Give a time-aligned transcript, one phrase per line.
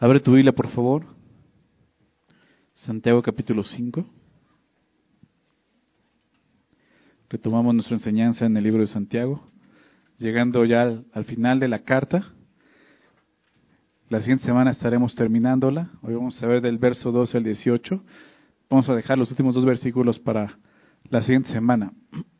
[0.00, 1.06] Abre tu Biblia, por favor.
[2.72, 4.06] Santiago capítulo 5.
[7.28, 9.42] Retomamos nuestra enseñanza en el libro de Santiago,
[10.16, 12.32] llegando ya al, final de la carta.
[14.08, 15.90] La siguiente semana estaremos terminándola.
[16.02, 18.00] Hoy vamos a ver del verso 12 al 18.
[18.70, 20.58] Vamos a dejar los últimos dos versículos para
[21.10, 21.92] la siguiente semana.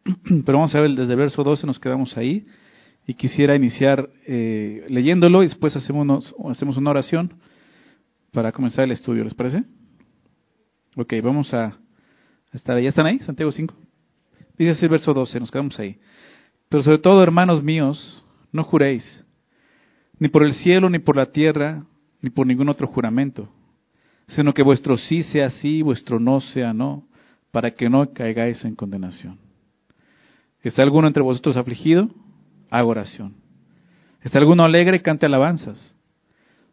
[0.47, 2.47] Pero vamos a ver desde el verso 12, nos quedamos ahí.
[3.09, 7.33] Y quisiera iniciar eh, leyéndolo y después hacemos, hacemos una oración
[8.33, 9.25] para comenzar el estudio.
[9.25, 9.65] ¿Les parece?
[10.95, 11.79] Ok, vamos a
[12.52, 12.83] estar ahí.
[12.83, 13.19] ¿Ya están ahí?
[13.21, 13.75] Santiago 5.
[14.59, 15.99] Dice así el verso 12, nos quedamos ahí.
[16.69, 19.25] Pero sobre todo, hermanos míos, no juréis,
[20.19, 21.87] ni por el cielo, ni por la tierra,
[22.21, 23.49] ni por ningún otro juramento,
[24.27, 27.09] sino que vuestro sí sea sí, vuestro no sea no,
[27.52, 29.38] para que no caigáis en condenación.
[30.61, 32.11] ¿Está alguno entre vosotros afligido?
[32.71, 33.35] Haga oración.
[34.23, 35.01] ¿Está alguno alegre?
[35.03, 35.97] Cante alabanzas.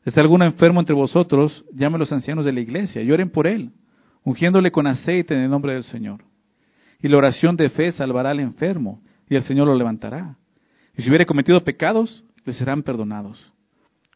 [0.03, 1.65] ¿Está alguno enfermo entre vosotros?
[1.73, 3.71] Llame a los ancianos de la iglesia y oren por él,
[4.23, 6.23] ungiéndole con aceite en el nombre del Señor.
[7.01, 10.37] Y la oración de fe salvará al enfermo, y el Señor lo levantará.
[10.97, 13.51] Y si hubiere cometido pecados, le serán perdonados.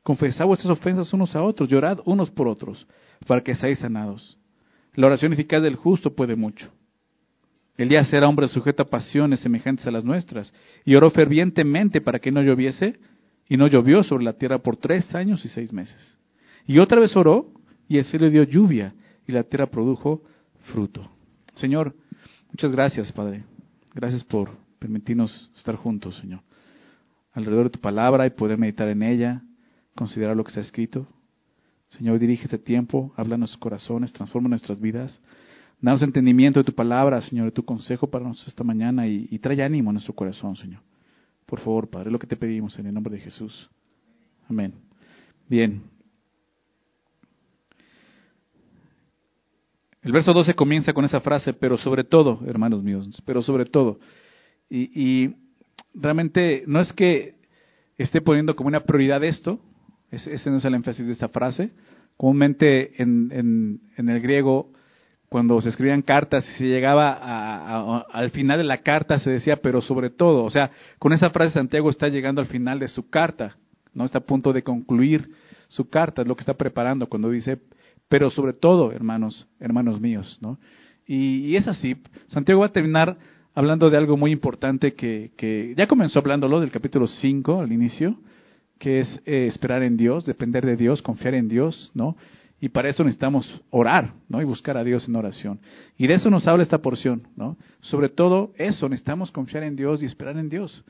[0.03, 2.88] Confesad vuestras ofensas unos a otros, llorad unos por otros,
[3.27, 4.38] para que seáis sanados.
[4.93, 6.71] La oración eficaz del justo puede mucho.
[7.81, 10.53] Elías era hombre sujeto a pasiones semejantes a las nuestras,
[10.85, 12.99] y oró fervientemente para que no lloviese,
[13.47, 16.19] y no llovió sobre la tierra por tres años y seis meses.
[16.67, 17.52] Y otra vez oró,
[17.88, 18.94] y el cielo dio lluvia,
[19.27, 20.21] y la tierra produjo
[20.66, 21.09] fruto.
[21.55, 21.95] Señor,
[22.52, 23.44] Muchas gracias, Padre.
[23.93, 24.49] Gracias por
[24.80, 26.41] permitirnos estar juntos, Señor.
[27.33, 29.43] Alrededor de tu palabra y poder meditar en ella,
[29.95, 31.08] considerar lo que se ha escrito.
[31.89, 35.21] Señor, dirige este tiempo, habla en nuestros corazones, transforma nuestras vidas.
[35.81, 39.39] Danos entendimiento de tu palabra, Señor, de tu consejo para nosotros esta mañana y, y
[39.39, 40.81] trae ánimo a nuestro corazón, Señor.
[41.45, 43.69] Por favor, Padre, lo que te pedimos en el nombre de Jesús.
[44.49, 44.73] Amén.
[45.47, 45.81] Bien,
[50.02, 53.99] El verso 12 comienza con esa frase, pero sobre todo, hermanos míos, pero sobre todo.
[54.70, 55.36] Y,
[55.93, 57.36] realmente no es que
[57.98, 59.59] esté poniendo como una prioridad esto,
[60.11, 61.71] ese, no es el énfasis de esta frase.
[62.15, 64.71] Comúnmente en, el griego,
[65.29, 69.79] cuando se escribían cartas y se llegaba al final de la carta, se decía, pero
[69.79, 70.43] sobre todo.
[70.43, 73.55] O sea, con esa frase Santiago está llegando al final de su carta,
[73.93, 75.29] no está a punto de concluir
[75.67, 77.59] su carta, es lo que está preparando cuando dice,
[78.07, 80.57] pero sobre todo, hermanos, hermanos míos, ¿no?
[81.05, 81.95] Y, es así.
[82.27, 83.17] Santiago va a terminar
[83.53, 88.15] hablando de algo muy importante que, que ya comenzó hablándolo del capítulo 5 al inicio,
[88.79, 92.15] que es eh, esperar en Dios, depender de Dios, confiar en Dios, ¿no?
[92.61, 94.42] Y para eso necesitamos orar, ¿no?
[94.42, 95.59] Y buscar a Dios en oración.
[95.97, 97.58] Y de eso nos habla esta porción, ¿no?
[97.80, 100.83] Sobre todo eso, necesitamos confiar en Dios y esperar en Dios.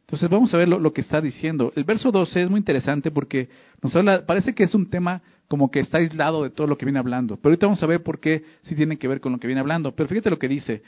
[0.00, 1.72] Entonces vamos a ver lo, que está diciendo.
[1.74, 3.48] El verso 12 es muy interesante porque
[3.82, 6.86] nos habla, parece que es un tema como que está aislado de todo lo que
[6.86, 7.36] viene hablando.
[7.36, 9.60] Pero ahorita vamos a ver por qué sí tiene que ver con lo que viene
[9.60, 9.96] hablando.
[9.96, 10.82] Pero fíjate lo que dice.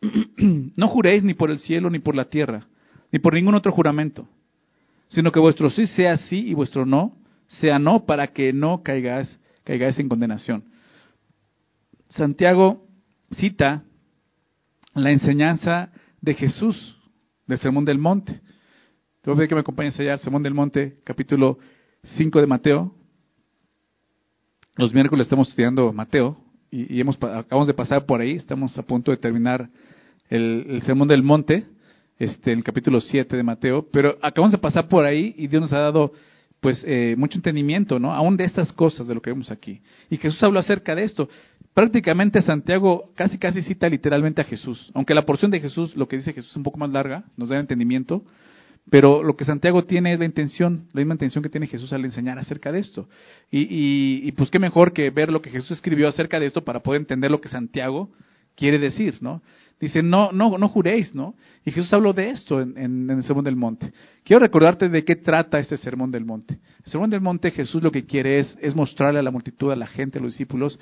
[0.36, 2.66] no juréis ni por el cielo ni por la tierra,
[3.12, 4.26] ni por ningún otro juramento,
[5.06, 7.14] sino que vuestro sí sea sí y vuestro no
[7.48, 10.64] sea no para que no caigáis, caigáis en condenación.
[12.08, 12.86] Santiago
[13.32, 13.84] cita
[14.94, 15.92] la enseñanza
[16.22, 16.96] de Jesús
[17.46, 18.40] del Sermón del Monte.
[19.20, 21.58] Te voy a que me acompañes allá al Sermón del Monte, capítulo
[22.16, 22.94] 5 de Mateo.
[24.76, 26.38] Los miércoles estamos estudiando Mateo
[26.70, 29.68] y, hemos, acabamos de pasar por ahí, estamos a punto de terminar
[30.30, 31.66] el, Sermón del Monte,
[32.18, 35.74] este, el capítulo 7 de Mateo, pero acabamos de pasar por ahí y Dios nos
[35.74, 36.12] ha dado
[36.60, 38.12] pues eh, mucho entendimiento, ¿no?
[38.12, 39.80] Aún de estas cosas, de lo que vemos aquí.
[40.10, 41.28] Y Jesús habló acerca de esto.
[41.74, 46.16] Prácticamente Santiago casi casi cita literalmente a Jesús, aunque la porción de Jesús, lo que
[46.16, 48.24] dice Jesús es un poco más larga, nos da entendimiento,
[48.90, 52.04] pero lo que Santiago tiene es la intención, la misma intención que tiene Jesús al
[52.04, 53.08] enseñar acerca de esto.
[53.50, 56.64] Y, y, y pues qué mejor que ver lo que Jesús escribió acerca de esto
[56.64, 58.10] para poder entender lo que Santiago
[58.56, 59.42] quiere decir, ¿no?
[59.80, 61.34] Dice, no, no, no juréis, ¿no?
[61.64, 63.92] Y Jesús habló de esto en, el Sermón del Monte.
[64.24, 66.58] Quiero recordarte de qué trata este Sermón del Monte.
[66.84, 69.76] El Sermón del Monte, Jesús lo que quiere es, es mostrarle a la multitud, a
[69.76, 70.78] la gente, a los discípulos,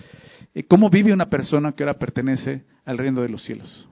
[0.54, 3.86] eh, cómo vive una persona que ahora pertenece al reino de los cielos.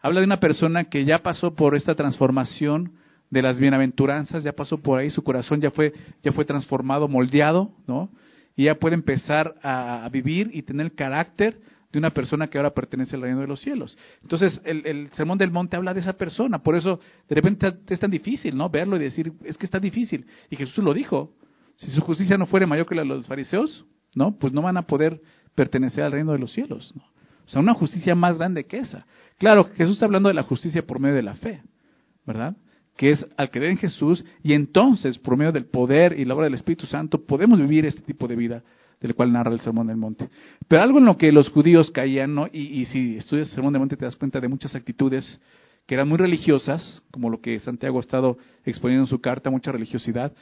[0.00, 2.92] Habla de una persona que ya pasó por esta transformación
[3.30, 5.92] de las bienaventuranzas, ya pasó por ahí, su corazón ya fue,
[6.22, 8.10] ya fue transformado, moldeado, ¿no?
[8.56, 11.58] Y ya puede empezar a, vivir y tener carácter
[11.94, 13.96] de una persona que ahora pertenece al reino de los cielos.
[14.20, 16.98] Entonces, el, Sermón del Monte habla de esa persona, por eso
[17.28, 18.68] de repente es tan difícil, ¿no?
[18.68, 20.26] Verlo y decir, es que está difícil.
[20.50, 21.34] Y Jesús lo dijo,
[21.76, 23.84] si su justicia no fuera mayor que la de los fariseos,
[24.16, 24.36] ¿no?
[24.36, 25.20] Pues no van a poder
[25.54, 26.92] pertenecer al reino de los cielos.
[27.46, 29.06] O sea, una justicia más grande que esa.
[29.38, 31.62] Claro, Jesús está hablando de la justicia por medio de la fe,
[32.26, 32.56] ¿verdad?
[32.96, 36.44] que es al creer en Jesús, y entonces, por medio del poder y la obra
[36.44, 38.62] del Espíritu Santo, podemos vivir este tipo de vida
[39.00, 40.28] del cual narra el Sermón del Monte.
[40.68, 42.46] Pero algo en lo que los judíos caían, ¿no?
[42.52, 45.40] y, si estudias el Sermón del Monte te das cuenta de muchas actitudes
[45.86, 49.72] que eran muy religiosas, como lo que Santiago ha estado exponiendo en su carta, mucha
[49.72, 50.32] religiosidad,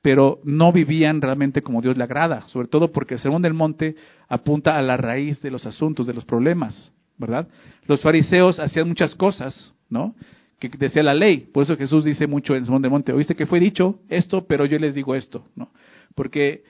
[0.00, 3.96] pero no vivían realmente como Dios le agrada, sobre todo porque el Sermón del Monte
[4.28, 7.48] apunta a la raíz de los asuntos, de los problemas, ¿verdad?
[7.86, 10.14] Los fariseos hacían muchas cosas, ¿no?
[10.58, 13.34] Que decía la ley, por eso Jesús dice mucho en el Sermón del Monte, oíste
[13.34, 15.70] que fue dicho esto, pero yo les digo esto, ¿no?
[16.14, 16.62] Porque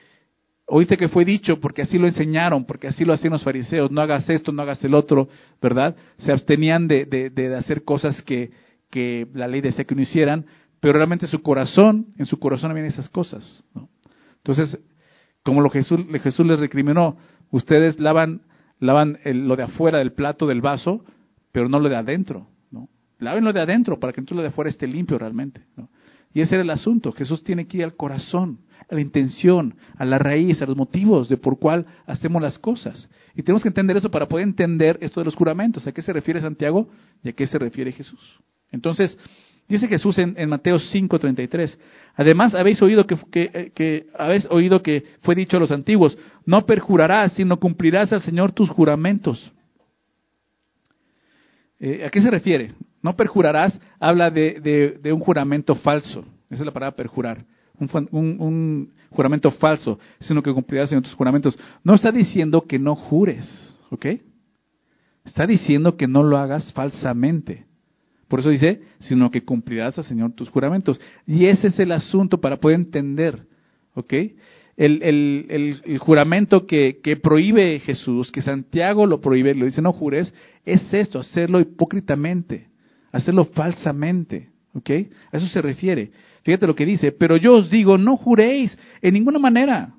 [0.69, 4.01] oíste que fue dicho, porque así lo enseñaron, porque así lo hacían los fariseos, no
[4.01, 5.27] hagas esto, no hagas el otro,
[5.61, 5.95] ¿verdad?
[6.17, 8.51] Se abstenían de, de, hacer cosas que,
[8.89, 10.45] que la ley decía que no hicieran,
[10.79, 13.63] pero realmente su corazón, en su corazón habían esas cosas.
[14.37, 14.79] Entonces,
[15.43, 17.17] como lo Jesús, Jesús les recriminó,
[17.51, 18.41] ustedes lavan,
[18.79, 21.03] lavan lo de afuera del plato, del vaso,
[21.51, 22.47] pero no lo de adentro.
[22.71, 22.89] ¿no?
[23.17, 25.61] Laven lo de adentro para que entonces lo de afuera esté limpio realmente.
[26.33, 27.11] Y ese era el asunto.
[27.11, 31.29] Jesús tiene que ir al corazón, a la intención, a la raíz, a los motivos
[31.29, 33.09] de por cuál hacemos las cosas.
[33.35, 35.85] Y tenemos que entender eso para poder entender esto de los juramentos.
[35.87, 36.87] ¿A qué se refiere Santiago
[37.23, 38.39] y a qué se refiere Jesús?
[38.71, 39.17] Entonces,
[39.67, 41.77] dice Jesús en, Mateo 5:33,
[42.15, 43.17] además habéis oído que,
[43.73, 48.51] que, habéis oído que fue dicho a los antiguos, no perjurarás, sino cumplirás al Señor
[48.51, 49.51] tus juramentos.
[51.79, 52.73] Eh, ¿A qué se refiere?
[53.01, 56.25] No perjurarás, habla de, un juramento falso.
[56.49, 57.45] Esa es la palabra perjurar.
[57.79, 61.57] Un, juramento falso, sino que cumplirás en otros juramentos.
[61.83, 64.05] No está diciendo que no jures, ¿ok?
[65.25, 67.65] Está diciendo que no lo hagas falsamente.
[68.27, 71.01] Por eso dice, sino que cumplirás al Señor tus juramentos.
[71.25, 73.47] Y ese es el asunto para poder entender,
[73.95, 74.13] ¿ok?
[74.77, 80.33] El, juramento que, prohíbe Jesús, que Santiago lo prohíbe, lo dice no jures,
[80.65, 82.69] es esto, hacerlo hipócritamente
[83.11, 84.49] hacerlo falsamente.
[84.73, 84.89] ¿Ok?
[85.31, 86.11] A eso se refiere.
[86.49, 89.93] Fíjate lo que dice, pero yo os digo, no juréis en ninguna manera.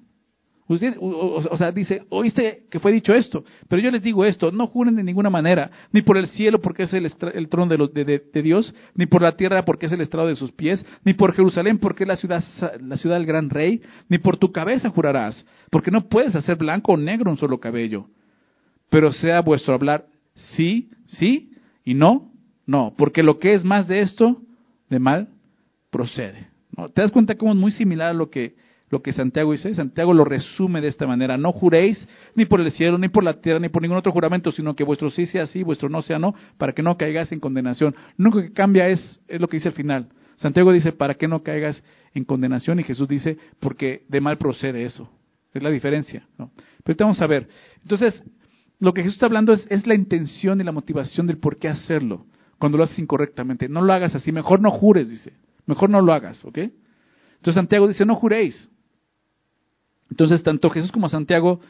[0.66, 4.66] Usted, o, sea, dice, oíste que fue dicho esto, pero yo les digo esto, no
[4.66, 8.42] juren de ninguna manera, ni por el cielo porque es el, el trono de, de,
[8.42, 11.78] Dios, ni por la tierra porque es el estrado de sus pies, ni por Jerusalén
[11.78, 12.42] porque es la ciudad,
[12.80, 16.94] la ciudad del gran rey, ni por tu cabeza jurarás, porque no puedes hacer blanco
[16.94, 18.06] o negro un solo cabello.
[18.88, 21.52] Pero sea vuestro hablar sí, sí
[21.84, 22.32] y no,
[22.66, 24.42] no, porque lo que es más de esto,
[24.88, 25.28] de mal,
[25.90, 26.48] procede.
[26.76, 26.88] ¿no?
[26.88, 28.54] ¿Te das cuenta cómo es muy similar a lo que,
[28.88, 29.74] lo que Santiago dice?
[29.74, 31.36] Santiago lo resume de esta manera.
[31.36, 34.52] No juréis ni por el cielo, ni por la tierra, ni por ningún otro juramento,
[34.52, 37.40] sino que vuestro sí sea sí, vuestro no sea no, para que no caigas en
[37.40, 37.94] condenación.
[38.16, 40.08] Lo único que cambia es, es lo que dice al final.
[40.36, 41.84] Santiago dice, para que no caigas
[42.14, 45.10] en condenación, y Jesús dice, porque de mal procede eso.
[45.52, 46.26] Es la diferencia.
[46.38, 46.50] ¿no?
[46.82, 47.48] Pero vamos a ver.
[47.82, 48.22] Entonces,
[48.78, 51.68] lo que Jesús está hablando es, es la intención y la motivación del por qué
[51.68, 52.24] hacerlo
[52.58, 53.68] cuando lo haces incorrectamente.
[53.68, 55.32] No lo hagas así, mejor no jures, dice.
[55.70, 56.58] Mejor no lo hagas, ¿ok?
[56.58, 58.68] Entonces Santiago dice, no juréis.
[60.10, 61.60] Entonces tanto Jesús como Santiago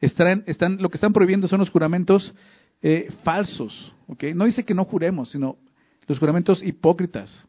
[0.00, 2.34] están, están lo que están prohibiendo son los juramentos
[2.80, 4.24] eh, falsos, ¿ok?
[4.34, 5.58] No dice que no juremos, sino
[6.06, 7.46] los juramentos hipócritas.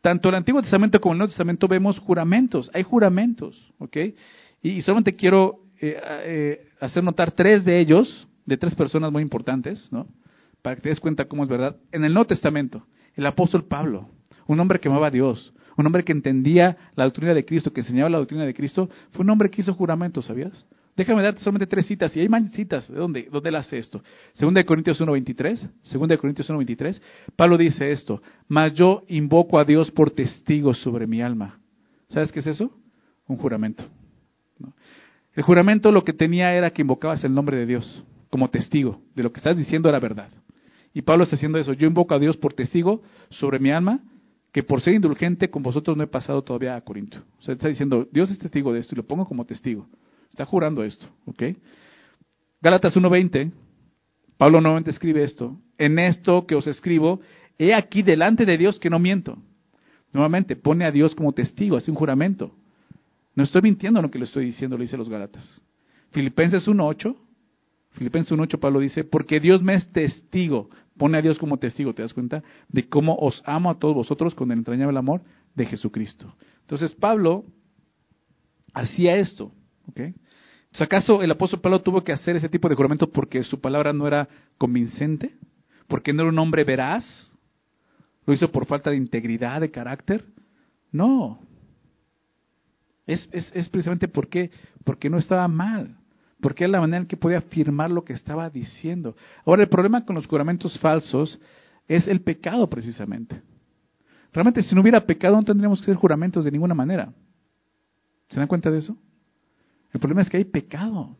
[0.00, 3.96] Tanto el Antiguo Testamento como el Nuevo Testamento vemos juramentos, hay juramentos, ¿ok?
[4.62, 9.90] Y, solamente quiero eh, eh, hacer notar tres de ellos, de tres personas muy importantes,
[9.92, 10.08] ¿no?
[10.62, 11.76] para que te des cuenta cómo es verdad.
[11.92, 12.84] En el Nuevo Testamento,
[13.14, 14.08] el apóstol Pablo,
[14.52, 17.82] un hombre que amaba a Dios, un hombre que entendía la doctrina de Cristo, que
[17.82, 20.66] enseñaba la doctrina de Cristo, fue un hombre que hizo juramento, ¿sabías?
[20.96, 22.88] Déjame darte solamente tres citas, y hay más citas.
[22.88, 24.02] ¿De dónde, dónde él hace esto?
[24.32, 27.00] Segunda de Corintios 1.23, segunda de Corintios 1.23,
[27.36, 31.60] Pablo dice esto, mas yo invoco a Dios por testigo sobre mi alma.
[32.08, 32.72] ¿Sabes qué es eso?
[33.28, 33.84] Un juramento.
[35.32, 39.22] El juramento lo que tenía era que invocabas el nombre de Dios como testigo de
[39.22, 40.30] lo que estás diciendo era verdad.
[40.92, 41.72] Y Pablo está haciendo eso.
[41.72, 44.00] Yo invoco a Dios por testigo sobre mi alma,
[44.52, 47.18] que por ser indulgente con vosotros no he pasado todavía a Corinto.
[47.38, 49.86] O sea, está diciendo, Dios es testigo de esto y lo pongo como testigo.
[50.28, 51.42] Está jurando esto, ¿ok?
[52.60, 53.52] Gálatas 1.20,
[54.36, 55.58] Pablo nuevamente escribe esto.
[55.78, 57.20] En esto que os escribo,
[57.58, 59.38] he aquí delante de Dios que no miento.
[60.12, 62.52] Nuevamente, pone a Dios como testigo, hace un juramento.
[63.34, 65.60] No estoy mintiendo en lo que le estoy diciendo, le dice los Gálatas.
[66.10, 67.16] Filipenses 1.8,
[67.92, 72.02] Filipenses 1.8 Pablo dice, porque Dios me es testigo, pone a Dios como testigo, ¿te
[72.02, 72.42] das cuenta?
[72.68, 75.22] De cómo os amo a todos vosotros con el entrañable amor
[75.54, 76.36] de Jesucristo.
[76.60, 77.46] Entonces Pablo
[78.74, 79.50] hacía esto,
[79.88, 80.00] ¿ok?
[80.78, 84.06] ¿Acaso el apóstol Pablo tuvo que hacer ese tipo de juramento porque su palabra no
[84.06, 84.28] era
[84.58, 85.34] convincente?
[85.88, 87.32] ¿Porque no era un hombre veraz?
[88.26, 90.26] ¿Lo hizo por falta de integridad, de carácter?
[90.92, 91.40] No.
[93.06, 94.50] Es, es, es precisamente porque,
[94.84, 95.96] porque no estaba mal
[96.40, 99.16] porque era la manera en que podía afirmar lo que estaba diciendo.
[99.44, 101.40] Ahora, el problema con los juramentos falsos
[101.88, 103.42] es el pecado precisamente.
[104.32, 107.12] Realmente si no hubiera pecado no tendríamos que hacer juramentos de ninguna manera.
[108.28, 108.96] ¿Se dan cuenta de eso?
[109.92, 111.16] El problema es que hay pecado.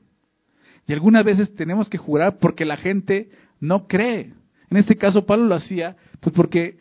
[0.86, 4.32] Y algunas veces tenemos que jurar porque la gente no cree.
[4.70, 6.78] En este caso Pablo lo hacía pues porque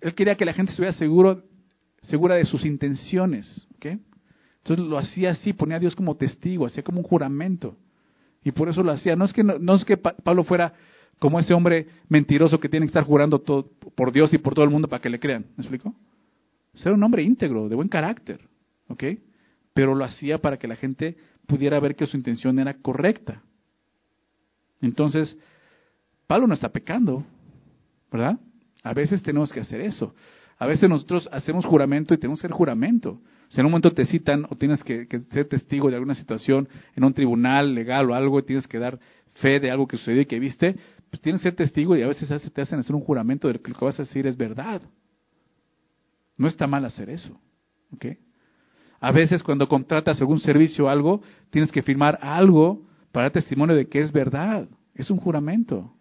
[0.00, 1.44] él quería que la gente estuviera seguro,
[2.02, 3.66] segura de sus intenciones.
[4.64, 7.76] Entonces lo hacía así, ponía a Dios como testigo, hacía como un juramento.
[8.42, 9.14] Y por eso lo hacía.
[9.14, 10.72] No es que, no, es que Pablo fuera
[11.18, 14.64] como ese hombre mentiroso que tiene que estar jurando todo, por Dios y por todo
[14.64, 15.44] el mundo para que le crean.
[15.56, 15.94] ¿Me explico?
[16.72, 18.40] Ser un hombre íntegro, de buen carácter.
[18.88, 19.04] ¿Ok?
[19.74, 23.42] Pero lo hacía para que la gente pudiera ver que su intención era correcta.
[24.80, 25.36] Entonces,
[26.26, 27.22] Pablo no está pecando,
[28.10, 28.38] ¿verdad?
[28.82, 30.14] A veces tenemos que hacer eso.
[30.56, 33.20] A veces nosotros hacemos juramento y tenemos que hacer juramento.
[33.54, 37.04] Si en un momento te citan o tienes que, ser testigo de alguna situación en
[37.04, 38.98] un tribunal legal o algo y tienes que dar
[39.34, 40.74] fe de algo que sucedió y que viste,
[41.08, 43.70] pues tienes que ser testigo y a veces te hacen hacer un juramento de que
[43.70, 44.82] lo que vas a decir es verdad.
[46.36, 47.40] No está mal hacer eso.
[47.92, 48.06] ¿ok?
[48.98, 53.76] A veces cuando contratas algún servicio o algo, tienes que firmar algo para dar testimonio
[53.76, 54.66] de que es verdad.
[54.96, 55.94] Es un juramento.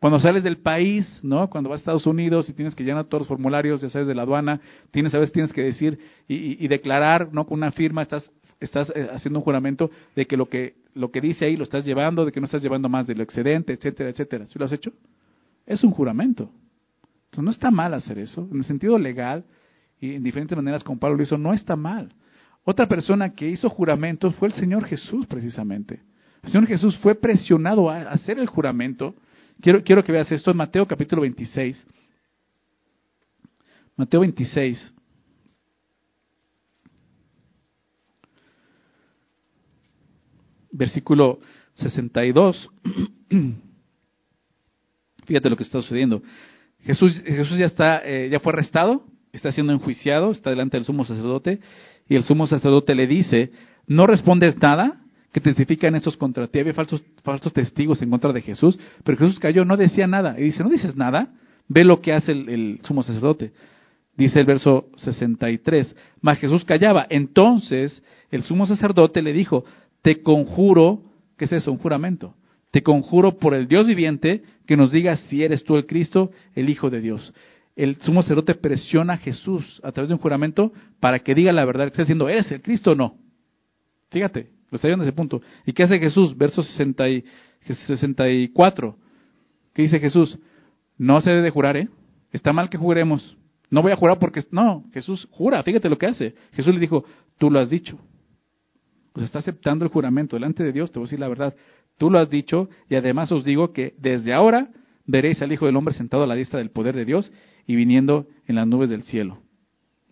[0.00, 1.50] Cuando sales del país, ¿no?
[1.50, 4.14] Cuando vas a Estados Unidos y tienes que llenar todos los formularios, ya sabes, de
[4.14, 4.60] la aduana,
[4.92, 7.46] tienes a veces tienes que decir y, declarar, ¿no?
[7.46, 11.20] Con una firma estás estás eh, haciendo un juramento de que lo que lo que
[11.20, 14.46] dice ahí lo estás llevando, de que no estás llevando más del excedente, etcétera, etcétera.
[14.46, 14.92] ¿Sí lo has hecho?
[15.66, 16.50] Es un juramento.
[17.26, 18.48] Entonces no está mal hacer eso.
[18.50, 19.44] En el sentido legal
[20.00, 22.12] y en diferentes maneras como Pablo lo hizo, no está mal.
[22.64, 26.00] Otra persona que hizo juramentos fue el Señor Jesús precisamente.
[26.42, 29.14] El Señor Jesús fue presionado a hacer el juramento
[29.60, 31.86] Quiero, quiero que veas esto en Mateo capítulo 26.
[33.96, 34.94] Mateo 26.
[40.70, 41.40] Versículo
[41.74, 42.70] 62.
[45.26, 46.22] Fíjate lo que está sucediendo.
[46.80, 51.04] Jesús, Jesús ya está, eh, ya fue arrestado, está siendo enjuiciado, está delante del sumo
[51.04, 51.60] sacerdote,
[52.08, 53.50] y el sumo sacerdote le dice,
[53.86, 55.00] ¿no respondes nada?
[55.32, 56.58] Que testifican estos contra ti.
[56.58, 60.38] Había falsos, falsos testigos en contra de Jesús, pero Jesús cayó, no decía nada.
[60.38, 61.32] Y dice, ¿no dices nada?
[61.68, 63.52] Ve lo que hace el, sumo sacerdote.
[64.16, 67.06] Dice el verso 63, mas Jesús callaba.
[67.08, 69.64] Entonces el sumo sacerdote le dijo,
[70.02, 71.02] te conjuro,
[71.36, 71.70] ¿qué es eso?
[71.70, 72.34] Un juramento.
[72.70, 76.68] Te conjuro por el Dios viviente que nos digas si eres tú el Cristo, el
[76.68, 77.32] Hijo de Dios.
[77.76, 81.64] El sumo sacerdote presiona a Jesús a través de un juramento para que diga la
[81.64, 83.16] verdad, que está diciendo, ¿eres el Cristo o no?
[84.10, 85.40] Fíjate, lo está en ese punto.
[85.66, 86.36] ¿Y qué hace Jesús?
[86.36, 88.96] Verso 64.
[89.74, 90.38] ¿Qué dice Jesús?
[90.96, 91.88] No se debe de jurar, ¿eh?
[92.32, 93.36] Está mal que juremos.
[93.70, 94.42] No voy a jurar porque...
[94.50, 96.34] No, Jesús jura, fíjate lo que hace.
[96.52, 97.04] Jesús le dijo,
[97.38, 97.98] tú lo has dicho.
[99.12, 101.54] Pues está aceptando el juramento delante de Dios, te voy a decir la verdad.
[101.96, 104.68] Tú lo has dicho y además os digo que desde ahora
[105.06, 107.32] veréis al Hijo del Hombre sentado a la diestra del poder de Dios
[107.66, 109.42] y viniendo en las nubes del cielo.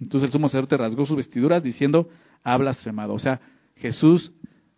[0.00, 2.08] Entonces el sumo sacerdote rasgó sus vestiduras diciendo,
[2.42, 3.14] ha blasfemado.
[3.14, 3.40] O sea,
[3.76, 4.32] Jesús,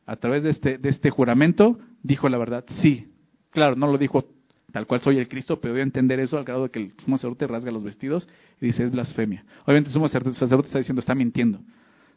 [0.09, 2.65] a través de este, de este juramento, dijo la verdad.
[2.81, 3.09] Sí,
[3.51, 4.25] claro, no lo dijo
[4.73, 6.93] tal cual soy el Cristo, pero voy a entender eso al grado de que el
[7.05, 8.27] sumo sacerdote rasga los vestidos
[8.59, 9.45] y dice es blasfemia.
[9.65, 11.61] Obviamente el sumo sacerdote está diciendo, está mintiendo.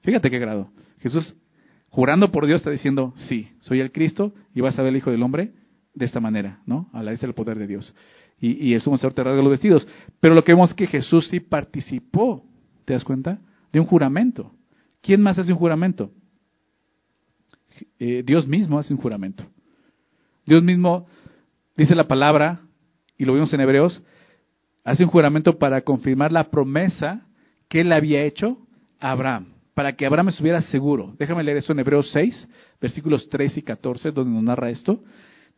[0.04, 0.70] Fíjate qué grado.
[1.00, 1.36] Jesús,
[1.90, 5.12] jurando por Dios, está diciendo, sí, soy el Cristo y vas a ver el Hijo
[5.12, 5.52] del Hombre
[5.94, 6.90] de esta manera, ¿no?
[6.94, 7.94] A la vez el poder de Dios.
[8.40, 9.86] Y, y el sumo sacerdote rasga los vestidos.
[10.22, 12.46] Pero lo que vemos es que Jesús sí participó,
[12.86, 13.42] ¿te das cuenta?
[13.74, 14.54] De un juramento.
[15.02, 16.12] ¿Quién más hace un juramento?
[18.00, 19.44] Eh, Dios mismo hace un juramento.
[20.46, 21.06] Dios mismo
[21.76, 22.62] dice la palabra,
[23.18, 24.02] y lo vimos en Hebreos,
[24.84, 27.26] hace un juramento para confirmar la promesa
[27.70, 28.58] que él había hecho
[29.00, 31.16] a Abraham, para que Abraham estuviera seguro.
[31.18, 32.48] Déjame leer eso en Hebreos 6,
[32.82, 35.04] versículos 3 y 14, donde nos narra esto.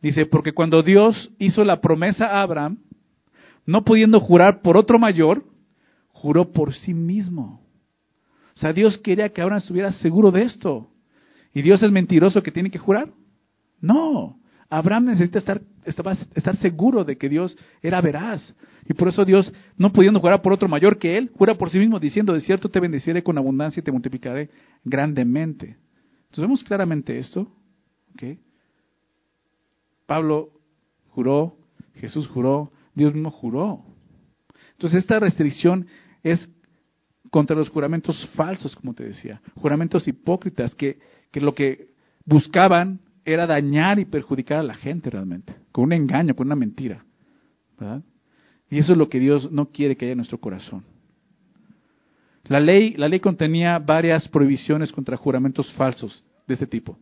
[0.00, 2.78] Dice, porque cuando Dios hizo la promesa a Abraham,
[3.66, 5.44] no pudiendo jurar por otro mayor,
[6.08, 7.62] juró por sí mismo.
[8.54, 10.88] O sea, Dios quería que Abraham estuviera seguro de esto.
[11.54, 13.08] ¿Y Dios es mentiroso que tiene que jurar?
[13.80, 14.38] No.
[14.68, 15.62] Abraham necesita estar,
[16.34, 18.54] estar seguro de que Dios era veraz.
[18.86, 21.78] Y por eso Dios, no pudiendo jurar por otro mayor que él, jura por sí
[21.78, 24.50] mismo diciendo, de cierto te bendeciré con abundancia y te multiplicaré
[24.82, 25.76] grandemente.
[26.24, 27.48] Entonces vemos claramente esto.
[30.06, 30.50] Pablo
[31.10, 31.56] juró,
[31.94, 33.84] Jesús juró, Dios mismo juró.
[34.72, 35.86] Entonces esta restricción
[36.22, 36.48] es
[37.30, 40.98] contra los juramentos falsos, como te decía, juramentos hipócritas que
[41.34, 41.88] que lo que
[42.24, 47.04] buscaban era dañar y perjudicar a la gente realmente, con un engaño, con una mentira.
[47.76, 48.04] ¿verdad?
[48.70, 50.84] Y eso es lo que Dios no quiere que haya en nuestro corazón.
[52.44, 57.00] La ley, la ley contenía varias prohibiciones contra juramentos falsos de este tipo.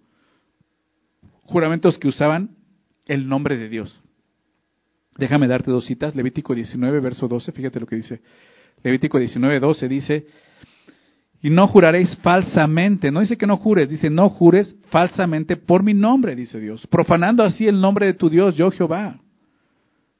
[1.43, 2.57] Juramentos que usaban
[3.05, 4.01] el nombre de Dios.
[5.19, 6.17] Déjame darte dos citas.
[6.17, 8.23] Levítico 19, verso 12, fíjate lo que dice.
[8.83, 10.27] Levítico 19, 12 dice,
[11.42, 15.92] y no juraréis falsamente, no dice que no jures, dice no jures falsamente por mi
[15.92, 19.20] nombre, dice Dios, profanando así el nombre de tu Dios, yo Jehová.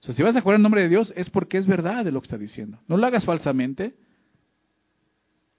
[0.00, 2.10] O sea, si vas a jurar en nombre de Dios es porque es verdad de
[2.10, 2.80] lo que está diciendo.
[2.88, 3.94] No lo hagas falsamente,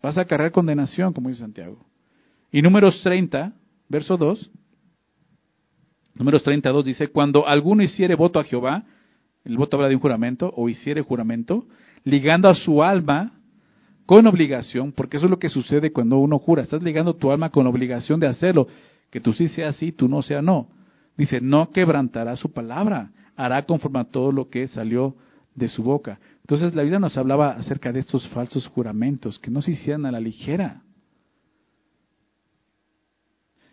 [0.01, 1.79] vas a cargar condenación, como dice Santiago.
[2.51, 3.53] Y números 30,
[3.87, 4.51] verso 2,
[6.15, 8.83] números 32 dice, cuando alguno hiciere voto a Jehová,
[9.45, 11.67] el voto habla de un juramento, o hiciere juramento,
[12.03, 13.39] ligando a su alma
[14.05, 17.49] con obligación, porque eso es lo que sucede cuando uno jura, estás ligando tu alma
[17.49, 18.67] con obligación de hacerlo,
[19.09, 20.67] que tú sí sea sí, tú no sea no.
[21.17, 25.15] Dice, no quebrantará su palabra, hará conforme a todo lo que salió
[25.55, 26.19] de su boca.
[26.41, 30.11] Entonces la Biblia nos hablaba acerca de estos falsos juramentos, que no se hicieran a
[30.11, 30.81] la ligera.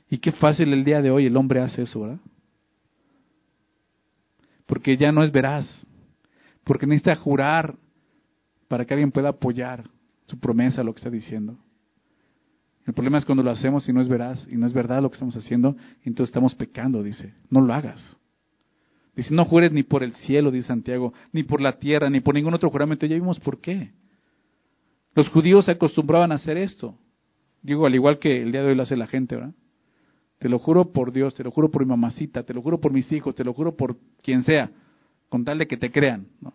[0.08, 2.20] Y qué fácil el día de hoy el hombre hace eso, ¿verdad?
[4.66, 5.86] Porque ya no es veraz,
[6.62, 7.76] porque necesita jurar
[8.68, 9.88] para que alguien pueda apoyar
[10.30, 11.58] su promesa, lo que está diciendo.
[12.86, 15.10] El problema es cuando lo hacemos y no es veraz y no es verdad lo
[15.10, 17.34] que estamos haciendo, entonces estamos pecando, dice.
[17.50, 18.16] No lo hagas.
[19.14, 22.34] Dice, no jures ni por el cielo, dice Santiago, ni por la tierra, ni por
[22.34, 23.06] ningún otro juramento.
[23.06, 23.90] Ya vimos por qué.
[25.14, 26.96] Los judíos se acostumbraban a hacer esto.
[27.62, 29.52] Digo, al igual que el día de hoy lo hace la gente, ¿verdad?
[30.38, 32.92] Te lo juro por Dios, te lo juro por mi mamacita, te lo juro por
[32.92, 34.70] mis hijos, te lo juro por quien sea,
[35.28, 36.28] con tal de que te crean.
[36.40, 36.54] ¿no?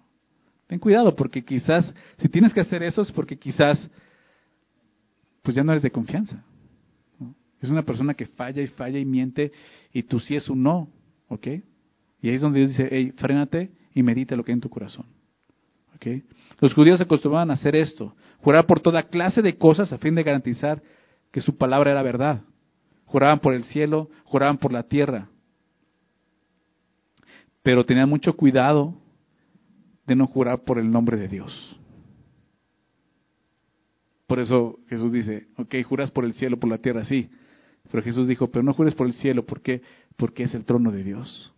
[0.67, 3.89] Ten cuidado porque quizás, si tienes que hacer eso es porque quizás,
[5.43, 6.43] pues ya no eres de confianza.
[7.62, 9.51] Es una persona que falla y falla y miente
[9.93, 10.89] y tú sí es un no,
[11.27, 11.48] ¿ok?
[12.22, 14.69] Y ahí es donde Dios dice, hey, frénate y medita lo que hay en tu
[14.69, 15.05] corazón.
[15.95, 16.24] ¿ok?
[16.60, 20.15] Los judíos se acostumbraban a hacer esto, jurar por toda clase de cosas a fin
[20.15, 20.81] de garantizar
[21.31, 22.41] que su palabra era verdad.
[23.05, 25.29] Juraban por el cielo, juraban por la tierra.
[27.62, 28.95] Pero tenían mucho cuidado
[30.05, 31.79] de no jurar por el nombre de Dios.
[34.27, 37.29] Por eso Jesús dice, ok, juras por el cielo, por la tierra, sí.
[37.91, 39.81] Pero Jesús dijo, pero no jures por el cielo, ¿por qué?
[40.15, 41.53] Porque es el trono de Dios.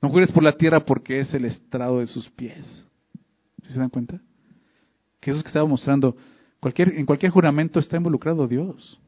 [0.00, 2.86] No jures por la tierra porque es el estrado de sus pies.
[3.62, 4.20] se dan cuenta?
[5.20, 6.16] Jesús que estaba mostrando,
[6.60, 8.98] cualquier, en cualquier juramento está involucrado Dios.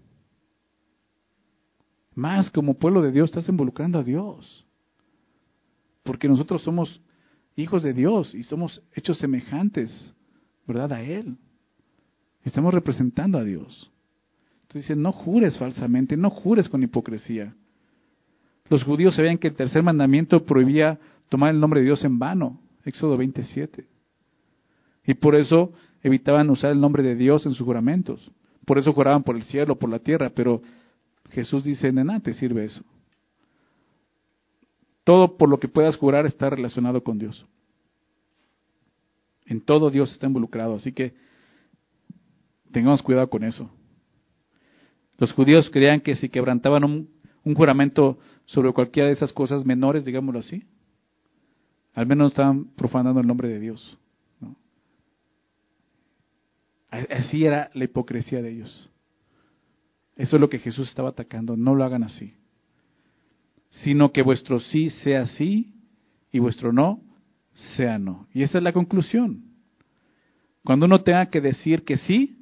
[2.14, 4.66] Más como pueblo de Dios estás involucrando a Dios.
[6.02, 7.00] Porque nosotros somos
[7.60, 10.14] hijos de Dios y somos hechos semejantes,
[10.66, 10.92] ¿verdad?
[10.92, 11.36] A Él.
[12.44, 13.90] Estamos representando a Dios.
[14.62, 17.54] Entonces dice, no jures falsamente, no jures con hipocresía.
[18.68, 22.60] Los judíos sabían que el tercer mandamiento prohibía tomar el nombre de Dios en vano,
[22.84, 23.84] Éxodo 27.
[25.06, 28.30] Y por eso evitaban usar el nombre de Dios en sus juramentos.
[28.64, 30.62] Por eso juraban por el cielo, por la tierra, pero
[31.30, 32.82] Jesús dice, nada te sirve eso.
[35.04, 37.46] Todo por lo que puedas jurar está relacionado con Dios.
[39.46, 41.14] En todo Dios está involucrado, así que
[42.70, 43.70] tengamos cuidado con eso.
[45.18, 47.08] Los judíos creían que si quebrantaban un,
[47.54, 50.64] juramento sobre cualquiera de esas cosas menores, digámoslo así,
[51.94, 53.98] al menos estaban profanando el nombre de Dios.
[56.90, 58.90] Así era la hipocresía de ellos.
[60.16, 61.56] Eso es lo que Jesús estaba atacando.
[61.56, 62.39] No lo hagan así
[63.70, 65.72] sino que vuestro sí sea sí
[66.30, 67.00] y vuestro no
[67.76, 68.26] sea no.
[68.32, 69.44] Y esa es la conclusión.
[70.64, 72.36] Cuando uno tenga que decir que sí,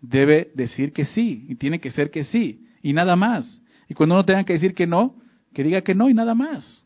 [0.00, 3.60] debe decir que sí, y tiene que ser que sí, y nada más.
[3.88, 5.14] Y cuando uno tenga que decir que no,
[5.54, 6.82] que diga que no y nada más.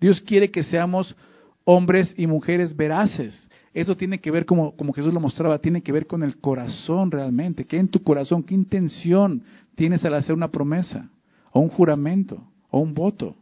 [0.00, 1.16] Dios quiere que seamos
[1.64, 3.48] hombres y mujeres veraces.
[3.74, 7.10] Eso tiene que ver, como, como Jesús lo mostraba, tiene que ver con el corazón
[7.10, 7.64] realmente.
[7.64, 9.42] ¿Qué en tu corazón, qué intención
[9.74, 11.08] tienes al hacer una promesa?
[11.52, 13.36] O un juramento, o un voto.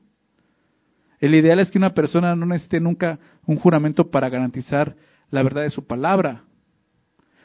[1.20, 4.96] El ideal es que una persona no necesite nunca un juramento para garantizar
[5.30, 6.44] la verdad de su palabra.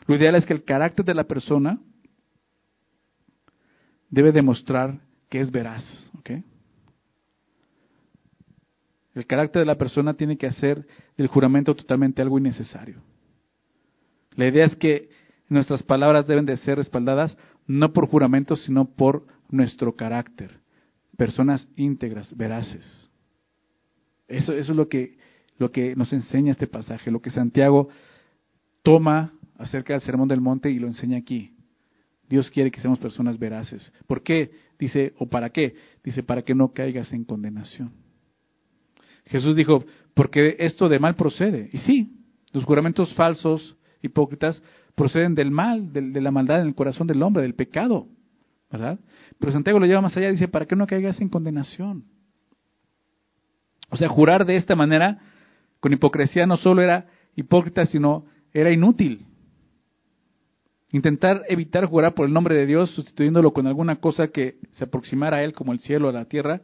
[0.08, 1.80] Lo ideal es que el carácter de la persona
[4.10, 5.00] debe demostrar
[5.30, 6.12] que es veraz.
[9.14, 13.02] El carácter de la persona tiene que hacer del juramento totalmente algo innecesario.
[14.36, 15.10] La idea es que
[15.48, 20.60] nuestras palabras deben de ser respaldadas no por juramentos, sino por nuestro carácter.
[21.18, 23.10] Personas íntegras, veraces.
[24.28, 25.18] Eso, es lo que,
[25.58, 27.90] lo que nos enseña este pasaje, lo que Santiago
[28.84, 31.52] toma acerca del Sermón del Monte y lo enseña aquí.
[32.28, 33.92] Dios quiere que seamos personas veraces.
[34.08, 34.52] ¿Por qué?
[34.80, 35.76] Dice, ¿o para qué?
[36.04, 37.92] Dice, para que no caigas en condenación.
[39.28, 41.70] Jesús dijo, porque esto de mal procede.
[41.72, 42.16] Y sí,
[42.52, 44.62] los juramentos falsos, hipócritas,
[44.96, 48.08] proceden del mal, de la maldad en el corazón del hombre, del pecado.
[49.40, 52.06] Pero Santiago lo lleva más allá, dice, para que no caigas en condenación.
[53.90, 55.20] O sea, jurar de esta manera,
[55.80, 59.26] con hipocresía, no solo era hipócrita, sino era inútil.
[60.92, 65.38] Intentar evitar jurar por el nombre de Dios, sustituyéndolo con alguna cosa que se aproximara
[65.38, 66.62] a Él, como el cielo o la tierra,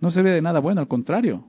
[0.00, 1.46] no se ve de nada bueno, al contrario,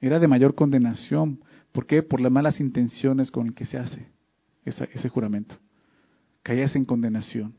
[0.00, 1.40] era de mayor condenación.
[1.72, 2.02] ¿Por qué?
[2.02, 4.08] Por las malas intenciones con que se hace
[4.64, 5.56] ese juramento.
[6.42, 7.54] Caías en condenación.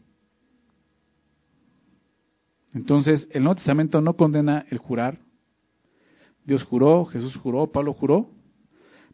[2.73, 5.19] Entonces, el Nuevo Testamento no condena el jurar.
[6.45, 8.29] Dios juró, Jesús juró, Pablo juró.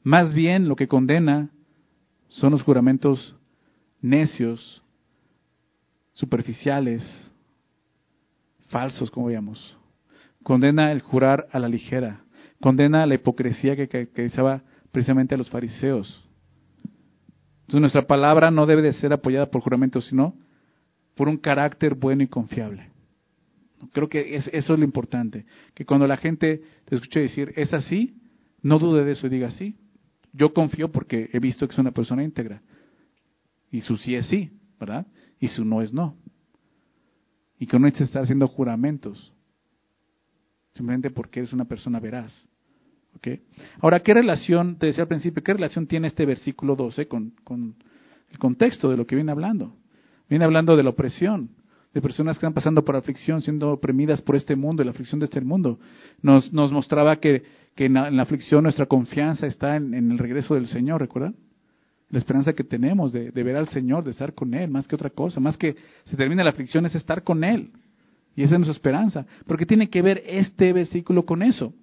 [0.03, 1.49] Más bien lo que condena
[2.29, 3.35] son los juramentos
[4.01, 4.83] necios,
[6.13, 7.31] superficiales,
[8.67, 9.77] falsos, como veíamos.
[10.43, 12.21] Condena el jurar a la ligera.
[12.61, 16.23] Condena la hipocresía que caracterizaba precisamente a los fariseos.
[17.61, 20.35] Entonces nuestra palabra no debe de ser apoyada por juramentos, sino
[21.15, 22.91] por un carácter bueno y confiable.
[23.93, 28.15] Creo que eso es lo importante, que cuando la gente te escuche decir, es así,
[28.61, 29.75] no dude de eso y diga sí.
[30.33, 32.61] Yo confío porque he visto que es una persona íntegra.
[33.71, 35.05] Y su sí es sí, ¿verdad?
[35.39, 36.15] Y su no es no.
[37.59, 39.33] Y que no necesita estar haciendo juramentos.
[40.73, 42.47] Simplemente porque eres una persona veraz.
[43.15, 43.41] ¿Okay?
[43.79, 47.75] Ahora, ¿qué relación, te decía al principio, qué relación tiene este versículo 12 con, con
[48.29, 49.75] el contexto de lo que viene hablando?
[50.29, 51.56] Viene hablando de la opresión
[51.97, 55.19] de personas que están pasando por aflicción, siendo oprimidas por este mundo y la aflicción
[55.19, 55.79] de este mundo.
[56.21, 57.41] Nos, nos mostraba que,
[57.73, 61.35] que en, la, aflicción nuestra confianza está en, el regreso del Señor, ¿recuerdan?
[62.11, 64.93] La esperanza que tenemos de, de, ver al Señor, de estar con Él, más que
[64.93, 67.71] otra cosa, más que se termine la aflicción es estar con Él.
[68.35, 69.25] Y esa es nuestra esperanza.
[69.47, 71.73] Porque tiene que ver este versículo con eso.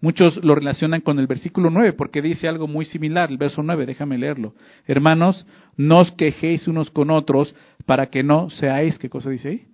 [0.00, 3.86] Muchos lo relacionan con el versículo 9 porque dice algo muy similar, el verso 9,
[3.86, 4.54] déjame leerlo.
[4.86, 7.54] Hermanos, no os quejéis unos con otros
[7.86, 9.66] para que no seáis, ¿qué cosa dice ahí?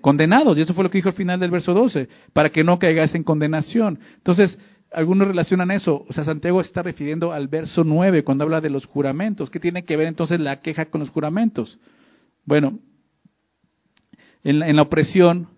[0.00, 0.58] Condenados.
[0.58, 3.14] Y eso fue lo que dijo al final del verso 12, para que no caigáis
[3.14, 4.00] en condenación.
[4.16, 4.58] Entonces,
[4.92, 6.04] algunos relacionan eso.
[6.08, 9.48] O sea, Santiago está refiriendo al verso 9 cuando habla de los juramentos.
[9.48, 11.78] ¿Qué tiene que ver entonces la queja con los juramentos?
[12.44, 12.80] Bueno,
[14.42, 15.48] en la, en la opresión,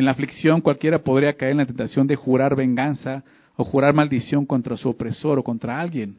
[0.00, 3.22] en la aflicción cualquiera podría caer en la tentación de jurar venganza
[3.54, 6.16] o jurar maldición contra su opresor o contra alguien.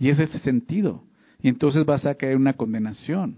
[0.00, 1.04] Y es ese sentido.
[1.40, 3.36] Y entonces vas a caer en una condenación.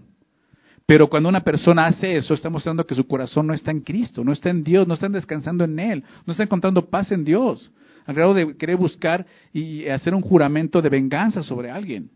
[0.87, 4.23] Pero cuando una persona hace eso, está mostrando que su corazón no está en Cristo,
[4.23, 7.71] no está en Dios, no está descansando en Él, no está encontrando paz en Dios,
[8.07, 12.09] al grado de querer buscar y hacer un juramento de venganza sobre alguien.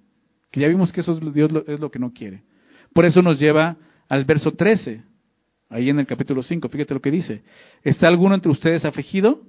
[0.49, 2.41] Que ya vimos que eso es, Dios es lo que no quiere.
[2.91, 3.77] Por eso nos lleva
[4.09, 5.03] al verso 13.
[5.69, 7.43] Ahí en el capítulo 5, fíjate lo que dice.
[7.83, 9.41] ¿Está alguno entre ustedes afligido?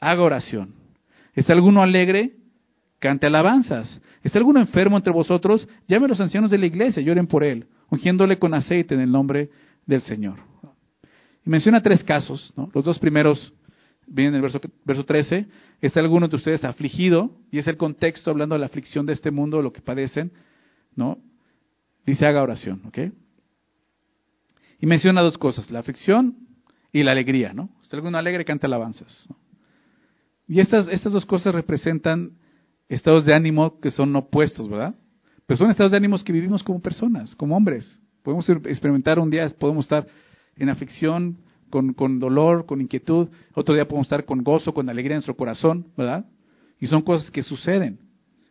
[0.00, 0.74] Haga oración.
[1.34, 2.32] ¿Está alguno alegre?
[2.98, 4.00] Cante alabanzas.
[4.22, 5.68] ¿Está alguno enfermo entre vosotros?
[5.86, 9.12] Llame a los ancianos de la iglesia, lloren por él, ungiéndole con aceite en el
[9.12, 9.50] nombre
[9.86, 10.38] del Señor.
[11.44, 12.70] Y menciona tres casos, ¿no?
[12.74, 13.52] Los dos primeros
[14.06, 15.46] vienen en el verso, verso 13.
[15.80, 17.30] ¿Está alguno entre ustedes afligido?
[17.52, 20.32] Y es el contexto hablando de la aflicción de este mundo, lo que padecen,
[20.96, 21.18] ¿no?
[22.06, 22.98] Dice haga oración, ¿ok?
[24.80, 26.36] Y menciona dos cosas, la aflicción
[26.92, 27.70] y la alegría, ¿no?
[27.82, 29.28] Si alguno alegre, canta alabanzas.
[30.46, 32.32] Y estas, estas dos cosas representan
[32.88, 34.94] estados de ánimo que son opuestos, ¿verdad?
[35.46, 38.00] Pero son estados de ánimos que vivimos como personas, como hombres.
[38.22, 40.06] Podemos experimentar un día, podemos estar
[40.56, 41.38] en aflicción,
[41.70, 43.28] con, con dolor, con inquietud.
[43.54, 46.24] Otro día podemos estar con gozo, con alegría en nuestro corazón, ¿verdad?
[46.78, 47.98] Y son cosas que suceden.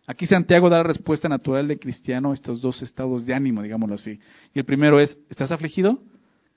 [0.05, 3.95] Aquí Santiago da la respuesta natural del cristiano a estos dos estados de ánimo, digámoslo
[3.95, 4.19] así.
[4.53, 5.99] Y el primero es, ¿estás afligido?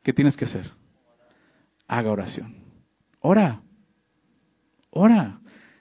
[0.07, 0.71] ¿qué tienes que hacer?
[1.89, 2.55] Haga oración.
[3.19, 3.61] Ora.
[4.91, 5.41] Ora.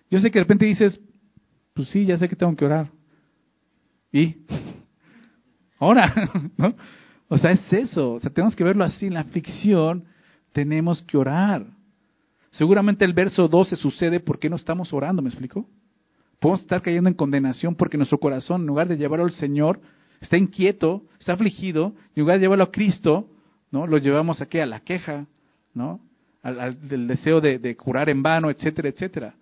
[0.10, 1.00] Yo sé que de repente dices,
[1.76, 2.90] pues sí, ya sé que tengo que orar.
[4.12, 4.38] ¿Y?
[5.78, 6.12] Ora.
[6.58, 6.74] ¿no?
[7.28, 8.14] O sea, es eso.
[8.14, 9.06] O sea, tenemos que verlo así.
[9.06, 10.06] En la aflicción
[10.54, 11.68] tenemos que orar.
[12.50, 15.70] Seguramente el verso 12 sucede porque no estamos orando, ¿me explico?
[16.46, 19.80] Podemos estar cayendo en condenación porque nuestro corazón, en lugar de llevarlo al Señor,
[20.22, 23.28] está inquieto, está afligido, en lugar de llevarlo a Cristo,
[23.72, 23.88] ¿no?
[23.88, 25.26] Lo llevamos aquí a la queja,
[25.74, 26.02] ¿no?
[26.44, 29.34] Al, del deseo de, curar en vano, etcétera, etcétera.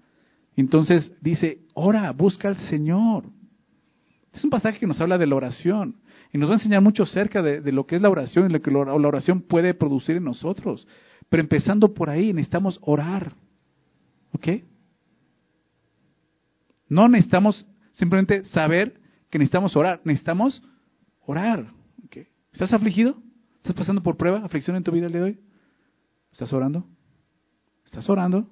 [0.55, 3.25] Entonces dice, ora, busca al Señor.
[4.31, 5.97] Es un pasaje que nos habla de la oración
[6.31, 8.61] y nos va a enseñar mucho acerca de, lo que es la oración y lo
[8.61, 10.87] que la oración puede producir en nosotros.
[11.27, 13.33] Pero empezando por ahí, necesitamos orar.
[14.31, 14.47] ¿Ok?
[16.88, 20.62] No necesitamos simplemente saber que necesitamos orar, necesitamos
[21.26, 21.67] orar.
[22.06, 22.28] ¿Okay?
[22.52, 23.15] ¿Estás afligido?
[23.58, 25.39] ¿Estás pasando por prueba, aflicción en tu vida el día de hoy?
[26.32, 26.86] ¿Estás orando?
[27.86, 28.50] ¿Estás orando?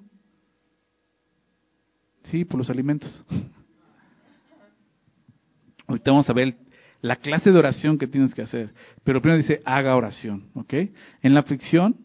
[2.24, 3.24] Sí, por los alimentos.
[5.86, 6.56] Ahorita vamos a ver
[7.02, 8.72] la clase de oración que tienes que hacer.
[9.04, 10.74] Pero primero dice, haga oración, ¿ok?
[11.20, 11.96] En la aflicción,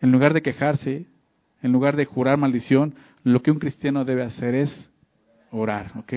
[0.00, 1.06] en lugar de quejarse,
[1.62, 4.89] en lugar de jurar maldición, lo que un cristiano debe hacer es
[5.50, 6.12] Orar, ¿ok?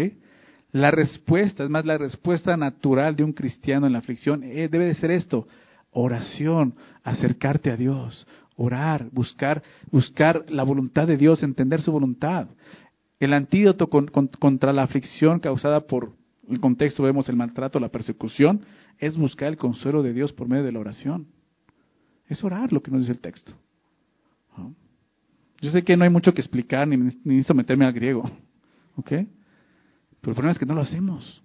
[0.72, 4.86] La respuesta, es más, la respuesta natural de un cristiano en la aflicción eh, debe
[4.86, 5.48] de ser esto,
[5.92, 12.48] oración, acercarte a Dios, orar, buscar, buscar la voluntad de Dios, entender su voluntad.
[13.20, 16.14] El antídoto contra la aflicción causada por
[16.50, 18.62] el contexto, vemos el maltrato, la persecución,
[19.00, 21.28] es buscar el consuelo de Dios por medio de la oración.
[22.28, 23.54] Es orar lo que nos dice el texto.
[25.62, 28.30] Yo sé que no hay mucho que explicar, ni, ni necesito meterme al griego.
[28.96, 29.10] ¿Ok?
[29.10, 31.44] Pero el problema es que no lo hacemos.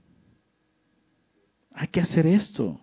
[1.75, 2.81] Hay que hacer esto.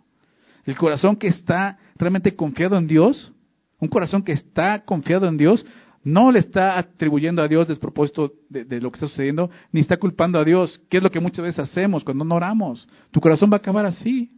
[0.65, 3.31] El corazón que está realmente confiado en Dios,
[3.79, 5.65] un corazón que está confiado en Dios,
[6.03, 9.97] no le está atribuyendo a Dios despropósito de, de, lo que está sucediendo, ni está
[9.97, 12.87] culpando a Dios, que es lo que muchas veces hacemos cuando no oramos.
[13.11, 14.31] Tu corazón va a acabar así,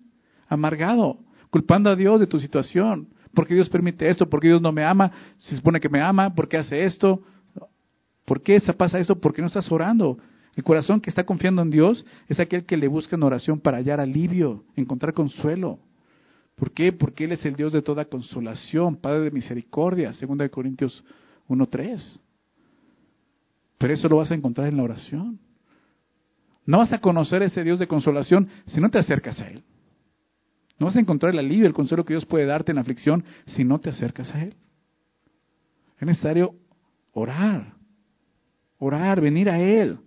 [0.47, 3.09] amargado, culpando a Dios de tu situación.
[3.33, 4.29] ¿Por qué Dios permite esto?
[4.29, 5.11] ¿Por qué Dios no me ama?
[5.37, 6.33] Se supone que me ama.
[6.33, 7.21] ¿Por qué hace esto?
[8.27, 9.17] ¿Por qué pasa esto?
[9.17, 10.17] Porque no estás orando.
[10.53, 13.77] El corazón que está confiando en Dios es aquel que le busca en oración para
[13.77, 15.79] hallar alivio, encontrar consuelo.
[16.57, 16.91] ¿Por qué?
[16.91, 21.05] Porque Él es el Dios de toda consolación, Padre de misericordia, 2 Corintios
[21.47, 22.19] 1.3.
[23.77, 25.39] Pero eso lo vas a encontrar en la oración.
[26.65, 29.63] No vas a conocer ese Dios de consolación si no te acercas a Él.
[30.79, 33.23] No vas a encontrar el alivio, el consuelo que Dios puede darte en la aflicción
[33.45, 34.53] si no te acercas a Él.
[35.97, 36.55] Es necesario
[37.13, 37.76] orar,
[38.79, 39.99] orar, venir a Él.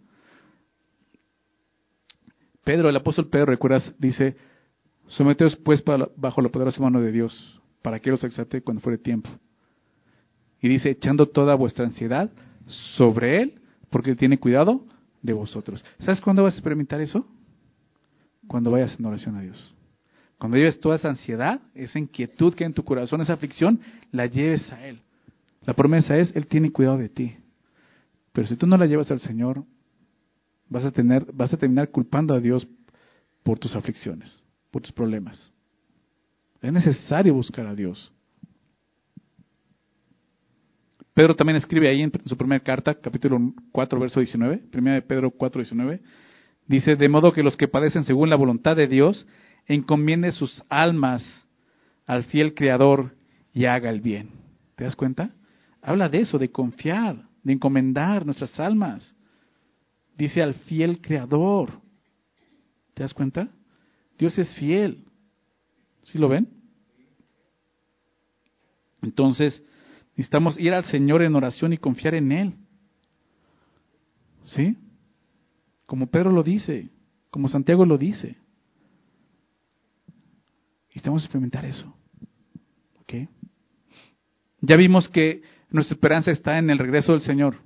[2.64, 4.36] Pedro, el apóstol Pedro, recuerdas, dice,
[5.08, 5.82] someteos pues
[6.16, 9.30] bajo la poderosa mano de Dios, para que los exalte cuando fuere tiempo.
[10.60, 12.30] Y dice, echando toda vuestra ansiedad
[12.66, 14.84] sobre Él, porque Él tiene cuidado
[15.22, 15.84] de vosotros.
[15.98, 17.26] ¿Sabes cuándo vas a experimentar eso?
[18.46, 19.74] Cuando vayas en oración a Dios.
[20.38, 23.80] Cuando lleves toda esa ansiedad, esa inquietud que hay en tu corazón, esa aflicción,
[24.10, 25.00] la lleves a Él.
[25.66, 27.36] La promesa es, Él tiene cuidado de ti.
[28.32, 29.64] Pero si tú no la llevas al Señor,
[30.68, 32.66] vas a, tener, vas a terminar culpando a Dios
[33.42, 34.40] por tus aflicciones,
[34.70, 35.52] por tus problemas.
[36.62, 38.12] Es necesario buscar a Dios.
[41.14, 43.38] Pedro también escribe ahí en su primera carta, capítulo
[43.72, 46.00] 4, verso 19, primera de Pedro 4, 19,
[46.66, 49.26] dice, de modo que los que padecen según la voluntad de Dios,
[49.66, 51.46] encomiende sus almas
[52.06, 53.16] al fiel Creador
[53.52, 54.30] y haga el bien.
[54.76, 55.30] ¿Te das cuenta?
[55.82, 59.16] Habla de eso, de confiar, de encomendar nuestras almas
[60.16, 61.80] dice al fiel creador.
[62.94, 63.48] ¿Te das cuenta?
[64.18, 65.04] Dios es fiel.
[66.02, 66.48] ¿Sí lo ven?
[69.02, 69.62] Entonces,
[70.10, 72.54] necesitamos ir al Señor en oración y confiar en Él.
[74.44, 74.76] ¿Sí?
[75.86, 76.90] Como Pedro lo dice,
[77.30, 78.36] como Santiago lo dice.
[80.88, 81.94] Necesitamos experimentar eso.
[83.00, 83.14] ¿Ok?
[84.60, 87.56] Ya vimos que nuestra esperanza está en el regreso del Señor.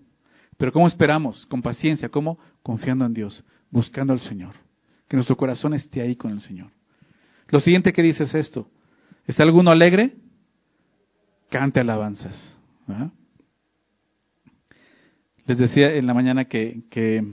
[0.56, 1.46] Pero ¿cómo esperamos?
[1.46, 2.38] Con paciencia, ¿cómo?
[2.62, 4.54] Confiando en Dios, buscando al Señor.
[5.08, 6.70] Que nuestro corazón esté ahí con el Señor.
[7.48, 8.68] Lo siguiente que dice es esto.
[9.26, 10.14] ¿Está alguno alegre?
[11.50, 12.56] Cante alabanzas.
[15.46, 17.24] Les decía en la mañana que, que,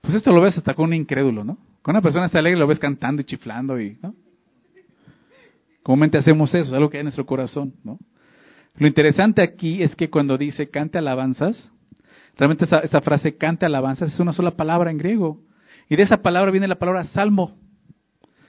[0.00, 1.56] pues esto lo ves hasta con un incrédulo, ¿no?
[1.82, 4.14] Cuando una persona está alegre lo ves cantando y chiflando y, ¿no?
[5.82, 7.98] Comúnmente hacemos eso, es algo que hay en nuestro corazón, ¿no?
[8.76, 11.70] Lo interesante aquí es que cuando dice cante alabanzas,
[12.40, 15.42] Realmente esa, frase canta alabanzas es una sola palabra en griego.
[15.90, 17.54] Y de esa palabra viene la palabra salmo.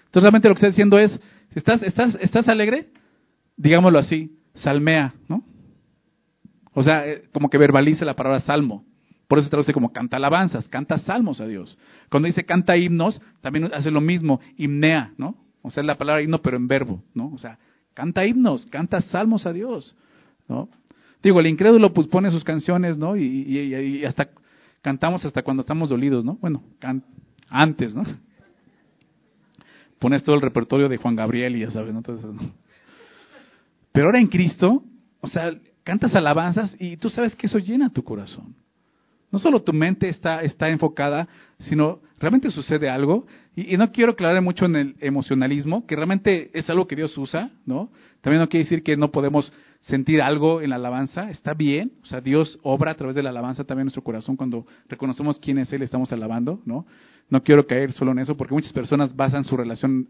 [0.05, 1.19] Entonces realmente lo que está diciendo es,
[1.53, 2.87] ¿estás, estás, estás alegre?
[3.57, 5.43] Digámoslo así, salmea, ¿no?
[6.73, 8.85] O sea, eh, como que verbaliza la palabra salmo.
[9.27, 11.77] Por eso se traduce como canta alabanzas, canta salmos a Dios.
[12.09, 15.35] Cuando dice canta himnos, también hace lo mismo, himnea, ¿no?
[15.63, 17.29] O sea, es la palabra himno pero en verbo, ¿no?
[17.33, 17.59] O sea,
[17.93, 19.95] canta himnos, canta salmos a Dios,
[20.51, 20.69] ¿no?
[21.23, 23.15] Digo, el incrédulo pues pone sus canciones, ¿no?
[23.15, 24.29] Y, hasta
[24.81, 26.37] cantamos hasta cuando estamos dolidos, ¿no?
[26.41, 26.63] Bueno,
[27.49, 28.03] antes, ¿no?
[29.99, 32.01] Pones todo el repertorio de Juan Gabriel y ya sabes, ¿no?
[33.91, 34.83] Pero ahora en Cristo,
[35.21, 38.55] o sea, cantas alabanzas y tú sabes que eso llena tu corazón.
[39.31, 41.27] No solo tu mente está, está enfocada,
[41.59, 43.25] sino realmente sucede algo.
[43.55, 47.51] Y, no quiero aclarar mucho en el emocionalismo, que realmente es algo que Dios usa,
[47.65, 47.89] ¿no?
[48.21, 52.05] También no quiere decir que no podemos sentir algo en la alabanza, está bien, o
[52.05, 55.57] sea, Dios obra a través de la alabanza también en nuestro corazón cuando reconocemos quién
[55.57, 56.85] es Él, estamos alabando, ¿no?
[57.29, 60.07] No quiero caer solo en eso, porque muchas personas basan su relación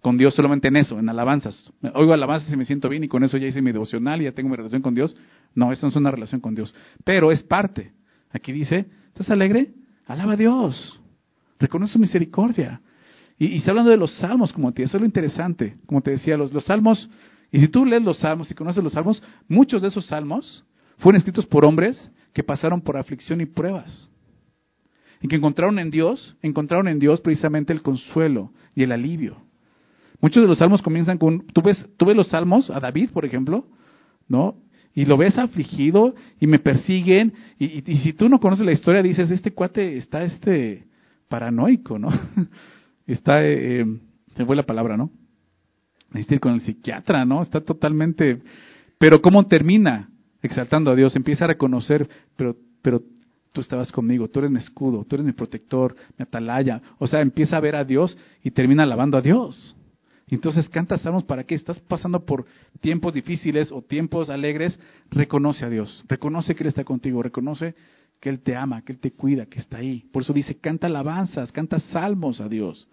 [0.00, 1.72] con Dios solamente en eso, en alabanzas.
[1.94, 4.32] Oigo alabanzas y me siento bien y con eso ya hice mi devocional y ya
[4.32, 5.16] tengo mi relación con Dios.
[5.54, 7.92] No, eso no es una relación con Dios, pero es parte.
[8.30, 9.72] Aquí dice, ¿estás alegre?
[10.06, 11.00] Alaba a Dios,
[11.58, 12.80] reconoce su misericordia.
[13.38, 15.76] Y, y está hablando de los salmos, como te eso es lo interesante.
[15.86, 17.08] Como te decía, los, los salmos
[17.50, 20.64] y si tú lees los salmos y conoces los salmos, muchos de esos salmos
[20.98, 24.10] fueron escritos por hombres que pasaron por aflicción y pruebas.
[25.20, 29.42] y que encontraron en Dios, encontraron en Dios precisamente el consuelo y el alivio.
[30.20, 33.24] Muchos de los salmos comienzan con, tú ves, tú ves los salmos, a David, por
[33.24, 33.66] ejemplo,
[34.28, 34.54] ¿no?
[34.94, 39.30] Y lo ves afligido y me persiguen, y, si tú no conoces la historia, dices,
[39.30, 40.86] este cuate está este
[41.28, 42.08] paranoico, ¿no?
[43.06, 43.86] está, eh,
[44.34, 45.10] se fue la palabra, ¿no?
[46.10, 47.42] Necesita ir con el psiquiatra, ¿no?
[47.42, 48.40] Está totalmente...
[48.98, 50.10] Pero ¿cómo termina?
[50.42, 53.02] Exaltando a Dios, empieza a reconocer, pero, pero
[53.52, 56.80] tú estabas conmigo, tú eres mi escudo, tú eres mi protector, mi atalaya.
[56.98, 59.76] O sea, empieza a ver a Dios y termina alabando a Dios.
[60.30, 62.44] Entonces canta salmos para qué estás pasando por
[62.80, 64.78] tiempos difíciles o tiempos alegres,
[65.10, 67.74] reconoce a Dios, reconoce que Él está contigo, reconoce
[68.20, 70.00] que Él te ama, que Él te cuida, que está ahí.
[70.12, 72.88] Por eso dice, canta alabanzas, canta salmos a Dios.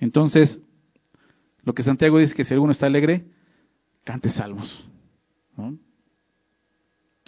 [0.00, 0.60] Entonces,
[1.62, 3.24] lo que Santiago dice que si alguno está alegre,
[4.04, 4.84] cante salmos.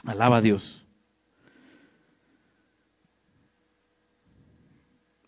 [0.05, 0.85] Alaba a Dios.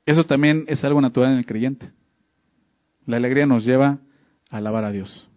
[0.04, 1.90] Eso también es algo natural en el creyente.
[3.06, 4.00] La alegría nos lleva
[4.50, 5.28] a alabar a Dios.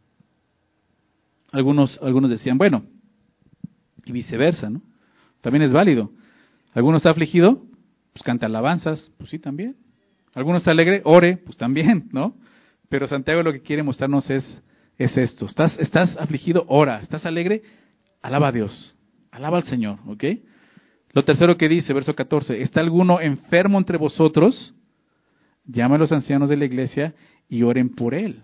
[1.51, 2.83] Algunos, algunos decían, bueno,
[4.05, 4.81] y viceversa, ¿no?
[5.41, 6.11] También es válido.
[6.73, 7.63] Alguno está afligido,
[8.13, 9.77] pues canta alabanzas, pues sí, también.
[10.33, 12.35] Alguno está alegre, ore, pues también, ¿no?
[12.89, 14.61] Pero Santiago lo que quiere mostrarnos es,
[14.97, 15.45] es esto.
[15.45, 17.01] Estás, estás afligido, ora.
[17.01, 17.61] Estás alegre,
[18.21, 18.95] alaba a Dios.
[19.31, 20.23] Alaba al Señor, ¿ok?
[21.13, 24.75] Lo tercero que dice, verso 14, ¿está alguno enfermo entre vosotros?
[25.65, 27.15] Llama a los ancianos de la iglesia
[27.49, 28.43] y oren por él.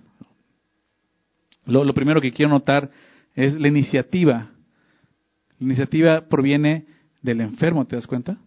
[1.66, 2.90] Lo, primero que quiero notar
[3.34, 4.52] es la iniciativa.
[5.60, 6.86] La iniciativa proviene
[7.22, 8.38] del enfermo, ¿te das cuenta?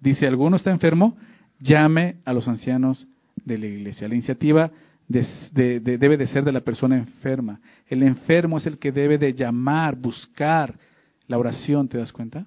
[0.00, 1.16] Dice, ¿alguno está enfermo?
[1.58, 3.06] Llame a los ancianos
[3.44, 4.08] de la iglesia.
[4.08, 4.70] La iniciativa
[5.08, 7.60] debe de ser de la persona enferma.
[7.86, 10.78] El enfermo es el que debe de llamar, buscar
[11.26, 12.46] la oración, ¿te das cuenta?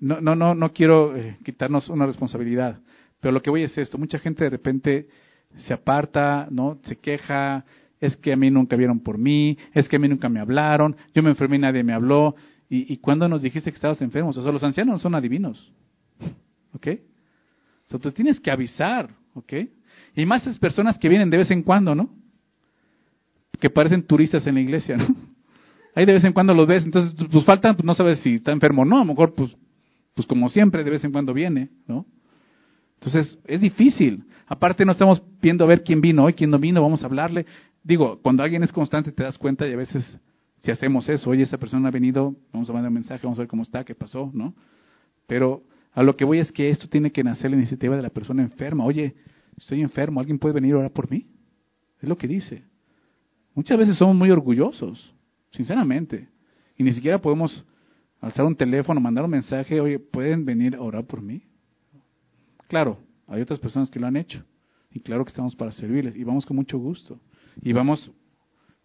[0.00, 2.80] no, no, no, no quiero eh, quitarnos una responsabilidad,
[3.20, 5.08] pero lo que voy es esto, mucha gente de repente
[5.56, 6.78] se aparta, ¿no?
[6.82, 7.64] Se queja,
[8.00, 10.96] es que a mí nunca vieron por mí, es que a mí nunca me hablaron,
[11.14, 12.34] yo me enfermé y nadie me habló,
[12.68, 15.72] y, y cuando nos dijiste que estabas enfermos, o sea, los ancianos no son adivinos,
[16.72, 16.88] ¿ok?
[17.86, 19.52] O sea, tú tienes que avisar, ¿ok?
[20.14, 22.10] Y más esas personas que vienen de vez en cuando, ¿no?
[23.60, 25.06] Que parecen turistas en la iglesia, ¿no?
[25.94, 28.52] Ahí de vez en cuando los ves, entonces pues faltan, pues no sabes si está
[28.52, 29.56] enfermo o no, a lo mejor pues
[30.16, 32.06] pues como siempre, de vez en cuando viene, ¿no?
[33.00, 34.24] Entonces, es difícil.
[34.46, 37.46] Aparte, no estamos viendo a ver quién vino hoy, quién no vino, vamos a hablarle.
[37.82, 40.18] Digo, cuando alguien es constante te das cuenta y a veces,
[40.58, 43.42] si hacemos eso, oye, esa persona ha venido, vamos a mandar un mensaje, vamos a
[43.42, 44.54] ver cómo está, qué pasó, ¿no?
[45.26, 48.10] Pero a lo que voy es que esto tiene que nacer la iniciativa de la
[48.10, 48.84] persona enferma.
[48.84, 49.14] Oye,
[49.56, 51.26] estoy enfermo, ¿alguien puede venir a orar por mí?
[52.00, 52.64] Es lo que dice.
[53.54, 55.14] Muchas veces somos muy orgullosos,
[55.50, 56.28] sinceramente,
[56.76, 57.64] y ni siquiera podemos
[58.20, 61.42] alzar un teléfono, mandar un mensaje, oye, ¿pueden venir a orar por mí?
[62.68, 64.44] Claro, hay otras personas que lo han hecho.
[64.90, 66.16] Y claro que estamos para servirles.
[66.16, 67.20] Y vamos con mucho gusto.
[67.62, 68.10] Y vamos,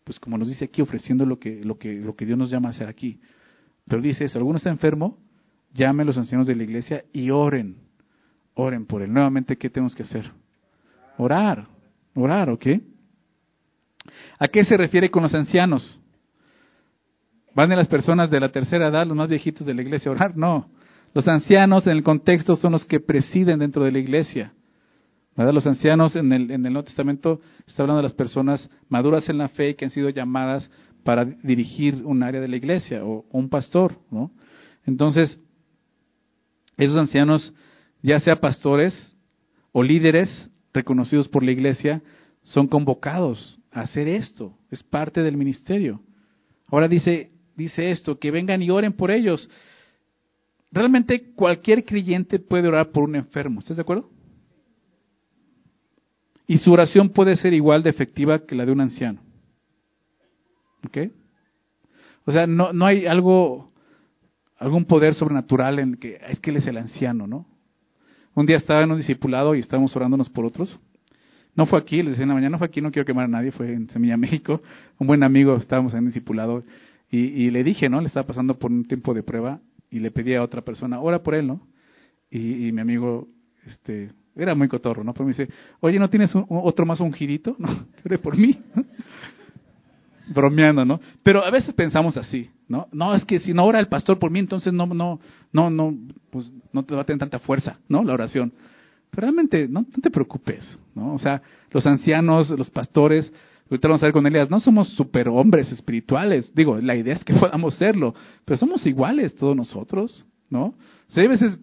[0.04, 2.70] pues como nos dice aquí, ofreciendo lo que, lo que, lo que Dios nos llama
[2.70, 3.20] a hacer aquí.
[3.88, 5.18] Pero dice eso, alguno está enfermo,
[5.74, 7.78] llame a los ancianos de la iglesia y oren.
[8.54, 9.12] Oren por él.
[9.12, 10.32] Nuevamente, ¿qué tenemos que hacer?
[11.18, 11.68] Orar.
[12.14, 12.68] Orar, ¿ok?
[14.40, 16.00] ¿A qué se refiere con los ancianos?
[17.54, 20.14] ¿Van de las personas de la tercera edad, los más viejitos de la iglesia a
[20.14, 20.38] orar?
[20.38, 20.70] No.
[21.14, 24.54] Los ancianos en el contexto son los que presiden dentro de la iglesia.
[25.36, 25.54] ¿verdad?
[25.54, 29.38] Los ancianos en el, en el Nuevo Testamento está hablando de las personas maduras en
[29.38, 30.70] la fe que han sido llamadas
[31.04, 33.96] para dirigir un área de la iglesia o, un pastor.
[34.10, 34.32] ¿no?
[34.86, 35.40] Entonces,
[36.78, 37.54] esos ancianos,
[38.02, 39.16] ya sea pastores
[39.72, 42.02] o líderes reconocidos por la iglesia,
[42.44, 44.54] son convocados a hacer esto.
[44.70, 46.02] Es parte del ministerio.
[46.68, 49.50] Ahora dice, dice esto, que vengan y oren por ellos.
[50.72, 54.10] Realmente cualquier creyente puede orar por un enfermo, ¿estás de acuerdo?
[56.48, 59.22] Y su oración puede ser igual de efectiva que la de un anciano.
[60.86, 60.98] ¿Ok?
[62.26, 63.72] O sea, no, no hay algo,
[64.58, 67.46] algún poder sobrenatural en que es que él es el anciano, ¿no?
[68.34, 70.80] Un día estaba en un discipulado y estábamos orándonos por otros.
[71.56, 73.28] No fue aquí, les decía en la mañana, no fue aquí, no quiero quemar a
[73.28, 74.62] nadie, fue en Semilla México.
[74.98, 76.64] Un buen amigo, estábamos en un discipulado
[77.14, 78.00] y, le dije, ¿no?
[78.00, 79.60] Le estaba pasando por un tiempo de prueba
[79.92, 81.62] y le pedí a otra persona, ora por él, ¿no?
[82.32, 83.28] Y, mi amigo,
[83.68, 85.14] este, era muy cotorro, ¿no?
[85.14, 85.50] Pero me dice,
[85.82, 87.56] oye, ¿no tienes otro más ungidito?
[87.60, 87.68] ¿No?
[88.06, 88.58] ¿Ore por mí?
[90.34, 91.02] Bromeando, ¿no?
[91.24, 92.88] Pero a veces pensamos así, ¿no?
[92.94, 95.20] No, es que si no ora el pastor por mí, entonces no, no,
[95.52, 95.98] no, no,
[96.30, 98.02] pues no te va a tener tanta fuerza, ¿no?
[98.06, 98.54] La oración.
[99.10, 101.14] Pero realmente no, no te preocupes, ¿no?
[101.14, 103.34] O sea, los ancianos, los pastores,
[103.72, 106.54] Ahorita vamos a ver con Elías, no somos superhombres espirituales.
[106.54, 108.14] Digo, la idea es que podamos serlo,
[108.44, 110.76] pero somos iguales todos nosotros, ¿no?
[111.16, 111.58] A veces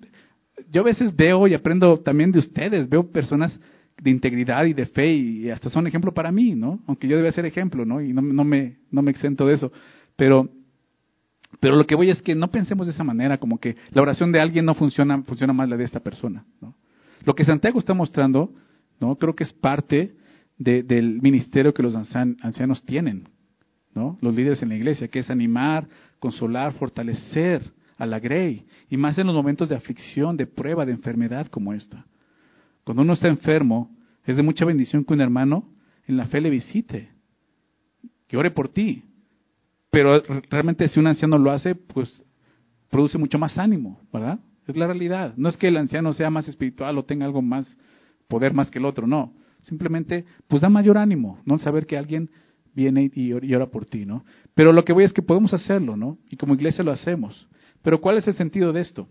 [0.70, 3.60] yo a veces veo y aprendo también de ustedes, veo personas
[4.00, 6.80] de integridad y de fe y hasta son ejemplo para mí, ¿no?
[6.86, 8.00] Aunque yo debe ser ejemplo, ¿no?
[8.00, 9.70] Y no, no, me, no me exento de eso.
[10.16, 10.48] Pero,
[11.60, 14.32] pero lo que voy es que no pensemos de esa manera, como que la oración
[14.32, 16.74] de alguien no funciona, funciona más la de esta persona, ¿no?
[17.24, 18.54] Lo que Santiago está mostrando,
[18.98, 19.16] ¿no?
[19.16, 20.14] Creo que es parte
[20.58, 23.28] del ministerio que los ancianos tienen,
[23.94, 24.18] ¿no?
[24.20, 25.88] Los líderes en la iglesia, que es animar,
[26.18, 30.92] consolar, fortalecer a la grey, y más en los momentos de aflicción, de prueba, de
[30.92, 32.06] enfermedad como esta.
[32.84, 33.90] Cuando uno está enfermo,
[34.24, 35.68] es de mucha bendición que un hermano
[36.06, 37.10] en la fe le visite,
[38.26, 39.02] que ore por ti.
[39.90, 42.22] Pero realmente si un anciano lo hace, pues
[42.90, 44.38] produce mucho más ánimo, ¿verdad?
[44.66, 45.34] Es la realidad.
[45.36, 47.76] No es que el anciano sea más espiritual o tenga algo más,
[48.28, 49.32] poder más que el otro, no.
[49.68, 51.58] Simplemente, pues da mayor ánimo, ¿no?
[51.58, 52.30] Saber que alguien
[52.74, 54.24] viene y ora por ti, ¿no?
[54.54, 56.18] Pero lo que voy es que podemos hacerlo, ¿no?
[56.30, 57.48] Y como iglesia lo hacemos.
[57.82, 59.08] Pero ¿cuál es el sentido de esto?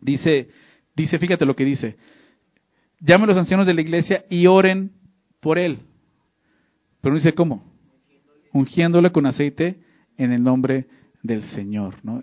[0.00, 0.48] Dice,
[0.94, 1.96] dice, fíjate lo que dice.
[3.00, 4.92] Llame a los ancianos de la iglesia y oren
[5.40, 5.80] por él.
[7.00, 7.64] Pero dice cómo.
[8.52, 9.80] Ungiéndole con aceite
[10.16, 10.86] en el nombre
[11.22, 12.22] del Señor, ¿no?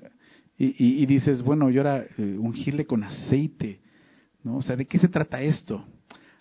[0.57, 3.81] Y, dices, bueno, yo ahora eh, ungirle con aceite,
[4.43, 4.57] ¿no?
[4.57, 5.85] O sea, ¿de qué se trata esto?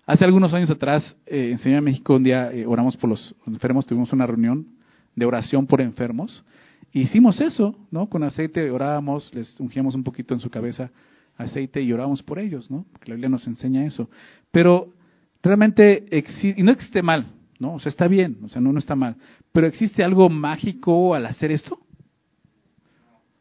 [0.04, 4.12] Hace algunos años atrás, eh, en México, un día eh, oramos por los enfermos, tuvimos
[4.12, 4.66] una reunión
[5.14, 6.44] de oración por enfermos.
[6.92, 8.08] Hicimos eso, ¿no?
[8.08, 10.90] Con aceite orábamos, les ungíamos un poquito en su cabeza
[11.36, 12.84] aceite y orábamos por ellos, ¿no?
[12.90, 14.10] Porque la Biblia nos enseña eso.
[14.50, 14.92] Pero
[15.40, 17.28] realmente existe, y no existe mal,
[17.60, 17.74] ¿no?
[17.74, 19.14] O sea, está bien, o sea, no, no está mal.
[19.52, 21.78] Pero ¿existe algo mágico al hacer esto?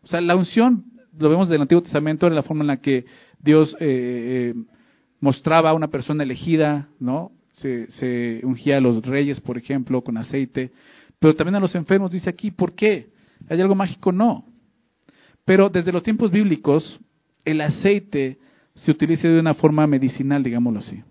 [0.03, 0.86] O sea, la unción,
[1.18, 3.05] lo vemos del Antiguo Testamento, era la forma en la que
[3.39, 4.64] Dios eh, eh,
[5.22, 7.32] mostraba a una persona elegida, ¿no?
[7.53, 10.72] Se, ungía a los reyes, por ejemplo, con aceite,
[11.19, 13.09] pero también a los enfermos, dice aquí, ¿por qué?
[13.47, 14.11] ¿Hay algo mágico?
[14.11, 14.45] No.
[15.45, 16.99] Pero desde los tiempos bíblicos,
[17.45, 18.39] el aceite
[18.74, 21.03] se utiliza de una forma medicinal, digámoslo así.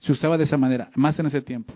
[0.00, 1.74] Se usaba de esa manera, más en ese tiempo.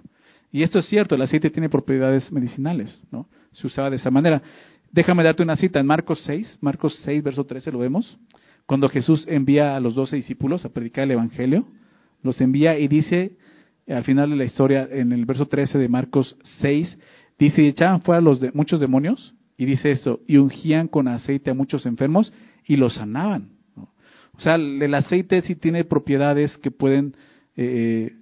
[0.51, 3.29] Y esto es cierto, el aceite tiene propiedades medicinales, ¿no?
[3.53, 4.43] Se usaba de esa manera.
[4.91, 8.19] Déjame darte una cita en Marcos 6, Marcos 6, verso 13, lo vemos.
[8.73, 11.67] Cuando Jesús envía a los doce discípulos a predicar el Evangelio,
[12.23, 13.37] los envía y dice,
[13.87, 16.99] al final de la historia, en el verso 13 de Marcos 6,
[17.39, 21.51] dice, y echaban fuera los de, muchos demonios, y dice eso, y ungían con aceite
[21.51, 22.33] a muchos enfermos
[22.67, 23.51] y los sanaban.
[23.77, 27.15] O sea, el aceite sí tiene propiedades que pueden
[27.59, 28.15] eh,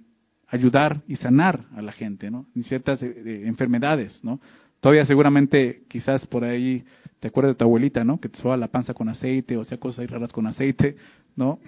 [0.49, 2.45] ayudar y sanar a la gente, ¿no?
[2.57, 4.41] En ciertas eh, enfermedades, ¿no?
[4.81, 6.83] Todavía seguramente, quizás por ahí,
[7.19, 8.19] te acuerdas de tu abuelita, ¿no?
[8.19, 10.95] Que te sobaba la panza con aceite, o sea, cosas raras con aceite,
[11.35, 11.59] ¿no?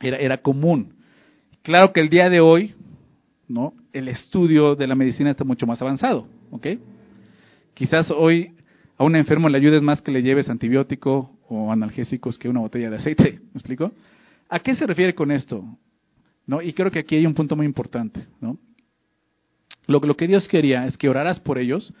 [0.00, 0.94] Era, era común.
[1.62, 2.74] Claro que el día de hoy,
[3.48, 3.74] ¿no?
[3.92, 6.68] El estudio de la medicina está mucho más avanzado, ¿ok?
[7.74, 8.52] Quizás hoy
[8.96, 12.90] a un enfermo le ayudes más que le lleves antibiótico o analgésicos que una botella
[12.90, 13.92] de aceite, ¿me explico?
[14.48, 15.64] ¿A qué se refiere con esto?
[16.46, 16.62] ¿No?
[16.62, 18.58] Y creo que aquí hay un punto muy importante, ¿no?
[19.86, 21.92] Lo, que Dios quería es que oraras por ellos,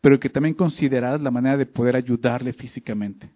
[0.00, 3.30] pero que también consideraras la manera de poder ayudarle físicamente.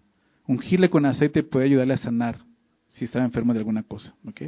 [0.47, 2.39] Ungirle con aceite puede ayudarle a sanar
[2.87, 4.15] si está enfermo de alguna cosa.
[4.27, 4.43] ¿ok?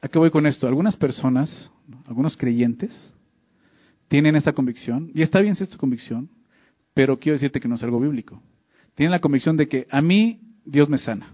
[0.00, 0.66] ¿A qué voy con esto?
[0.68, 1.70] Algunas personas,
[2.06, 3.14] algunos creyentes,
[4.08, 6.30] tienen esta convicción, y está bien si es tu convicción,
[6.92, 8.40] pero quiero decirte que no es algo bíblico.
[8.94, 11.33] Tienen la convicción de que a mí Dios me sana.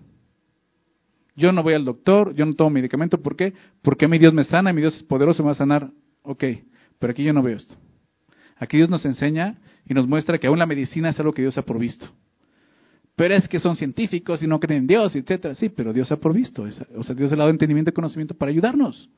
[1.41, 3.55] Yo no voy al doctor, yo no tomo medicamento, ¿por qué?
[3.81, 5.91] Porque mí Dios me sana, mi Dios es poderoso, me va a sanar.
[6.23, 6.45] Ok,
[6.99, 7.75] pero aquí yo no veo esto.
[8.57, 11.57] Aquí Dios nos enseña y nos muestra que aún la medicina es algo que Dios
[11.57, 12.07] ha provisto.
[13.17, 15.55] Pero es que son científicos y no creen en Dios, etcétera.
[15.55, 16.65] Sí, pero Dios ha provisto.
[16.97, 19.09] O sea, Dios ha dado entendimiento y conocimiento para ayudarnos.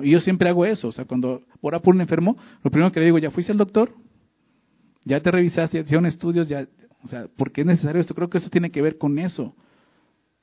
[0.00, 0.88] Y yo siempre hago eso.
[0.88, 3.58] O sea, cuando ora por un enfermo, lo primero que le digo, ¿ya fuiste al
[3.58, 3.94] doctor?
[5.04, 5.78] ¿Ya te revisaste?
[5.78, 6.48] ¿Ya hicieron estudios?
[6.48, 6.68] ¿Ya?
[7.02, 8.14] O sea, ¿por qué es necesario esto?
[8.14, 9.54] Creo que eso tiene que ver con eso.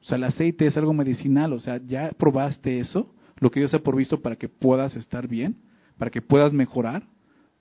[0.05, 3.73] O sea, el aceite es algo medicinal, o sea, ya probaste eso, lo que Dios
[3.73, 5.55] ha provisto para que puedas estar bien,
[5.97, 7.07] para que puedas mejorar,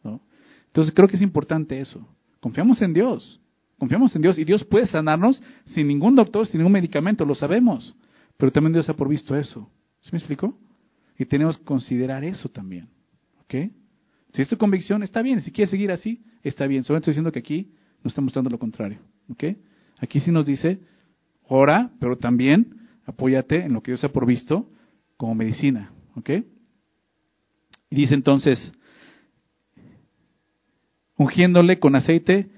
[0.02, 0.20] ¿no?
[0.66, 2.06] Entonces creo que es importante eso.
[2.40, 3.40] Confiamos en Dios,
[3.78, 7.96] confiamos en Dios y Dios puede sanarnos sin ningún doctor, sin ningún medicamento, lo sabemos,
[8.36, 9.70] pero también Dios ha provisto eso.
[10.02, 10.54] ¿Sí me explico?
[11.18, 12.90] Y tenemos que considerar eso también,
[13.44, 13.72] ¿ok?
[14.34, 16.84] Si es tu convicción, está bien, si quieres seguir así, está bien.
[16.84, 17.72] Solo estoy diciendo que aquí
[18.02, 18.98] nos está mostrando lo contrario,
[19.30, 19.44] ¿ok?
[19.98, 20.78] Aquí sí nos dice,
[21.46, 24.68] Ora, pero también apóyate en lo que Dios ha provisto
[25.16, 25.92] como medicina.
[26.16, 26.30] ¿Ok?
[27.90, 28.72] Y dice entonces,
[31.16, 32.48] ungiéndole con aceite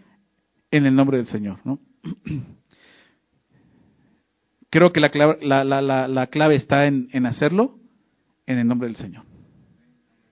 [0.71, 1.59] en el nombre del Señor.
[1.65, 1.81] ¿no?
[4.71, 7.79] Creo que la clave, la, la, la, clave está en, hacerlo
[8.47, 9.25] en el nombre del Señor.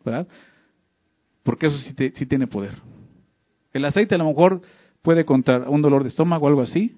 [0.04, 0.28] ¿Verdad?
[1.42, 2.74] Porque eso sí, sí tiene poder.
[3.72, 4.60] El aceite a lo mejor
[5.02, 6.96] puede contar un dolor de estómago o algo así,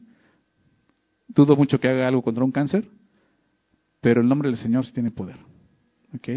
[1.29, 2.89] dudo mucho que haga algo contra un cáncer,
[4.01, 5.37] pero el nombre del Señor sí tiene poder.
[6.15, 6.29] ¿Ok?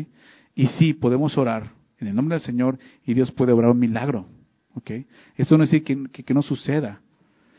[0.56, 4.28] Y sí, podemos orar en el nombre del Señor y Dios puede obrar un milagro.
[4.74, 4.92] ¿Ok?
[5.36, 7.02] Eso no es decir que, no suceda.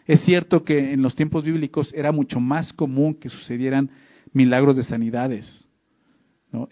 [0.06, 3.90] Es cierto que en los tiempos bíblicos era mucho más común que sucedieran
[4.32, 5.68] milagros de sanidades.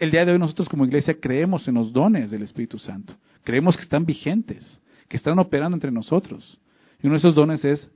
[0.00, 3.14] El día de hoy nosotros como iglesia creemos en los dones del Espíritu Santo.
[3.44, 6.58] Creemos que están vigentes, que están operando entre nosotros.
[7.00, 7.88] Y uno de esos dones es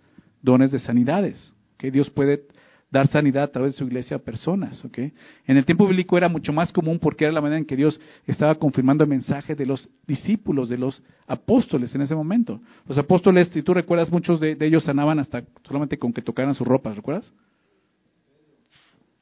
[0.42, 1.52] dones de sanidades.
[1.82, 2.44] Que Dios puede
[2.92, 4.84] dar sanidad a través de su iglesia a personas.
[4.84, 5.12] ¿okay?
[5.48, 8.00] En el tiempo bíblico era mucho más común porque era la manera en que Dios
[8.24, 12.60] estaba confirmando el mensaje de los discípulos, de los apóstoles en ese momento.
[12.86, 16.68] Los apóstoles, si tú recuerdas, muchos de, ellos sanaban hasta solamente con que tocaran sus
[16.68, 17.34] ropas, ¿recuerdas?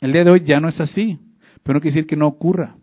[0.03, 1.19] El día de hoy ya no es así,
[1.63, 2.77] pero no quiere decir que no ocurra.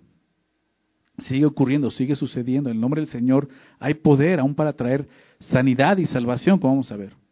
[1.19, 2.71] Sigue ocurriendo, sigue sucediendo.
[2.71, 3.47] En el nombre del Señor
[3.80, 5.07] hay poder aún para traer
[5.51, 7.26] sanidad y salvación, como vamos a ver.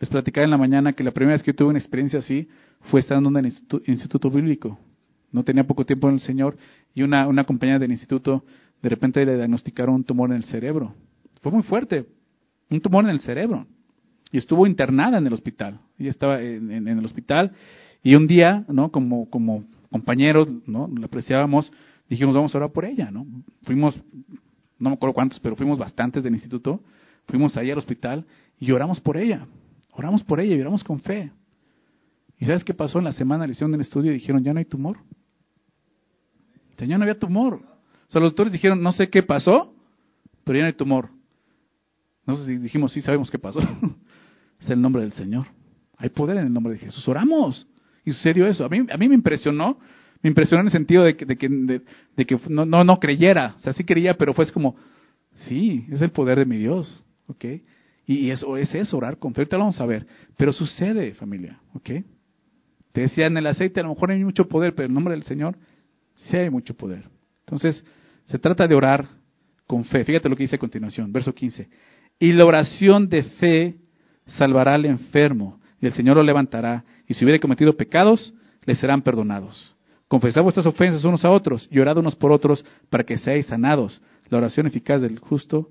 [0.00, 2.48] Les platicaba en la mañana que la primera vez que yo tuve una experiencia así
[2.90, 3.52] fue estando en el
[3.86, 4.78] instituto, bíblico.
[5.30, 6.56] No tenía poco tiempo en el Señor
[6.94, 8.42] y una, una compañera del instituto
[8.82, 10.94] de repente le diagnosticaron un tumor en el cerebro.
[11.42, 12.06] Fue muy fuerte,
[12.70, 13.66] un tumor en el cerebro.
[14.32, 15.78] Y estuvo internada en el hospital.
[15.98, 17.52] Ella estaba en, el hospital
[18.02, 18.90] y un día, ¿no?
[18.90, 20.88] Como, como compañeros, ¿no?
[20.98, 21.70] La apreciábamos,
[22.08, 23.26] dijimos, vamos a orar por ella, ¿no?
[23.64, 24.00] Fuimos,
[24.78, 26.80] no me acuerdo cuántos, pero fuimos bastantes del instituto,
[27.26, 28.24] fuimos ahí al hospital
[28.58, 29.46] y oramos por ella.
[29.92, 31.32] Oramos por ella y oramos con fe.
[32.38, 32.98] ¿Y sabes qué pasó?
[32.98, 34.98] En la semana le hicieron un estudio dijeron, ya no hay tumor.
[36.86, 37.54] Ya no había tumor.
[37.54, 39.74] O sea, los doctores dijeron, no sé qué pasó,
[40.44, 41.10] pero ya no hay tumor.
[42.26, 43.60] No sé si dijimos, sí sabemos qué pasó.
[44.60, 45.46] es el nombre del Señor.
[45.96, 47.06] Hay poder en el nombre de Jesús.
[47.08, 47.66] Oramos.
[48.04, 48.64] Y sucedió eso.
[48.64, 49.78] A mí, a mí me impresionó.
[50.22, 53.54] Me impresionó en el sentido de que, de que, de, que no, no, no creyera.
[53.56, 54.76] O sea, sí creía, pero fue como,
[55.46, 57.04] sí, es el poder de mi Dios.
[57.26, 57.44] ¿ok?
[58.10, 59.42] Y eso es eso, orar con fe.
[59.42, 60.04] Ahorita lo vamos a ver.
[60.36, 61.90] Pero sucede, familia, ¿ok?
[62.90, 65.14] Te decía, en el aceite a lo mejor hay mucho poder, pero en el nombre
[65.14, 65.56] del Señor
[66.16, 67.04] sí hay mucho poder.
[67.46, 67.86] Entonces,
[68.24, 69.06] se trata de orar
[69.64, 70.02] con fe.
[70.04, 71.68] Fíjate lo que dice a continuación, verso 15.
[72.18, 73.76] Y la oración de fe
[74.26, 78.34] salvará al enfermo, y el Señor lo levantará, y si hubiere cometido pecados,
[78.64, 79.76] le serán perdonados.
[80.08, 84.02] Confesad vuestras ofensas unos a otros, y orad unos por otros, para que seáis sanados.
[84.30, 85.68] La oración eficaz del justo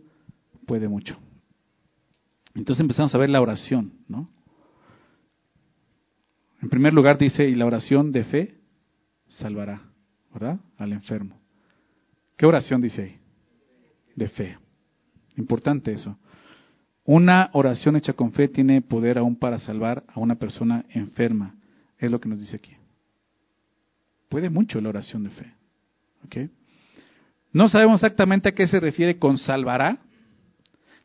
[0.66, 1.18] puede mucho.
[2.56, 4.30] Entonces empezamos a ver la oración, ¿no?
[6.62, 8.56] En primer lugar dice, y la oración de fe
[9.28, 9.82] salvará,
[10.34, 10.60] ¿verdad?
[10.78, 11.40] Al enfermo.
[12.36, 13.20] ¿Qué oración dice ahí?
[14.16, 14.58] De fe.
[15.38, 16.18] Importante eso.
[17.06, 21.56] Una oración hecha con fe tiene poder aún para salvar a una persona enferma.
[21.98, 22.74] Es lo que nos dice aquí.
[24.28, 25.54] Puede mucho la oración de fe.
[26.26, 26.38] ¿Ok?
[27.52, 30.00] No sabemos exactamente a qué se refiere con salvará,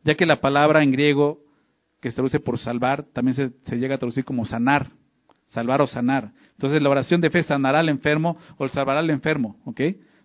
[0.04, 1.40] ya que la palabra en griego
[2.00, 4.90] que se traduce por salvar también se, llega a traducir como sanar,
[5.46, 6.32] salvar o sanar.
[6.52, 9.80] Entonces la oración de fe sanará al enfermo o salvará al enfermo, ¿ok?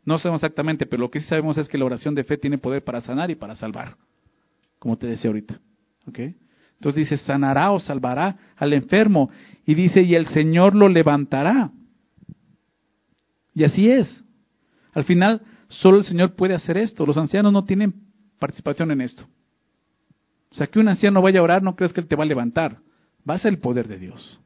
[0.05, 2.57] No sabemos exactamente, pero lo que sí sabemos es que la oración de fe tiene
[2.57, 3.95] poder para sanar y para salvar,
[4.77, 5.59] como te decía ahorita,
[6.07, 6.19] ¿ok?
[6.79, 9.29] Entonces dice, sanará o salvará al enfermo.
[9.65, 11.71] Y dice, y el Señor lo levantará.
[13.53, 14.23] Y así es.
[14.93, 17.05] Al final, solo el Señor puede hacer esto.
[17.05, 17.93] Los ancianos no tienen
[18.39, 19.27] participación en esto.
[20.51, 22.27] O sea, que un anciano vaya a orar, no crees que él te va a
[22.27, 22.79] levantar.
[23.29, 24.39] Va a ser el poder de Dios.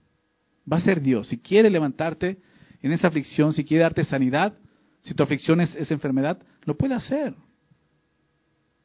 [0.71, 1.27] Va a ser Dios.
[1.27, 2.39] Si quiere levantarte
[2.81, 4.57] en esa aflicción, si quiere darte sanidad,
[5.01, 7.33] si tu aflicción es, esa enfermedad, lo puede hacer.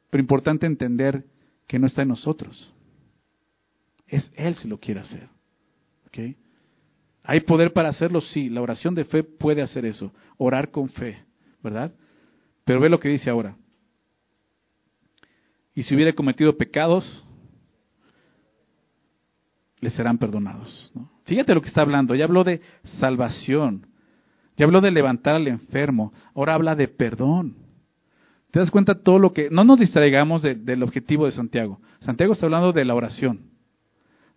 [0.09, 1.25] Pero importante entender
[1.67, 2.73] que no está en nosotros.
[4.07, 5.27] Es Él si lo quiere hacer.
[6.07, 6.37] ¿Okay?
[7.23, 8.21] ¿Hay poder para hacerlo?
[8.21, 8.49] Sí.
[8.49, 10.13] La oración de fe puede hacer eso.
[10.37, 11.23] Orar con fe,
[11.61, 11.93] ¿verdad?
[12.63, 13.55] Pero ve lo que dice ahora
[15.79, 17.23] y si hubiera cometido pecados,
[19.79, 20.91] le serán perdonados.
[21.23, 22.15] Fíjate lo que está hablando.
[22.15, 22.59] Ya habló de
[22.99, 23.87] salvación.
[24.57, 26.11] Ya habló de levantar al enfermo.
[26.35, 27.55] Ahora habla de perdón.
[28.51, 29.49] ¿Te das cuenta todo lo que...
[29.51, 31.79] No nos distraigamos del objetivo de Santiago.
[32.01, 33.39] Santiago está hablando de la oración.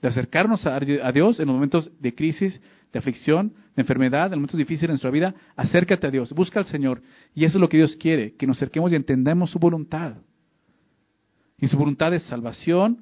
[0.01, 2.61] De acercarnos a, a Dios en los momentos de crisis,
[2.93, 5.35] de aflicción, de enfermedad, en momentos difíciles de nuestra vida.
[5.57, 6.33] Acércate a Dios.
[6.35, 7.03] Busca al Señor.
[7.35, 8.37] Y eso es lo que Dios quiere.
[8.37, 10.19] Que nos acerquemos y entendamos su voluntad.
[11.63, 12.99] Y su voluntad es salvación,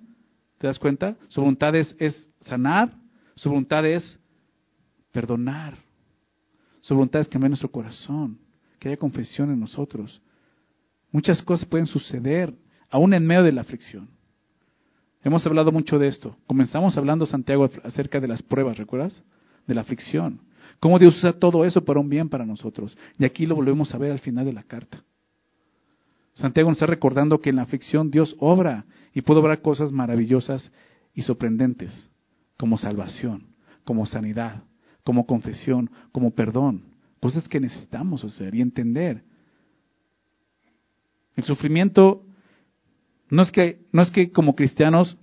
[0.58, 1.16] ¿te das cuenta?
[1.28, 2.92] Su voluntad es, sanar,
[3.34, 4.20] su voluntad es
[5.12, 5.78] perdonar,
[6.80, 8.38] su voluntad es cambiar nuestro corazón,
[8.78, 10.20] que haya confesión en nosotros.
[11.10, 12.54] Muchas cosas pueden suceder,
[12.90, 14.10] aún en medio de la aflicción.
[15.24, 16.36] Hemos hablado mucho de esto.
[16.46, 19.22] Comenzamos hablando, Santiago, acerca de las pruebas, ¿recuerdas?
[19.66, 20.38] De la aflicción.
[20.80, 22.94] Cómo Dios usa todo eso para un bien para nosotros.
[23.18, 25.02] Y aquí lo volvemos a ver al final de la carta.
[26.34, 30.72] Santiago nos está recordando que en la aflicción Dios obra y puede obrar cosas maravillosas
[31.14, 32.08] y sorprendentes,
[32.56, 33.48] como salvación,
[33.84, 34.64] como sanidad,
[35.04, 36.84] como confesión, como perdón.
[37.20, 39.24] Cosas que necesitamos hacer y entender.
[41.36, 42.24] El sufrimiento
[43.28, 45.18] no es que, no es que como cristianos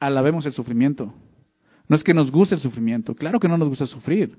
[0.00, 1.14] alabemos el sufrimiento.
[1.88, 3.14] No es que nos guste el sufrimiento.
[3.14, 4.38] Claro que no nos gusta sufrir.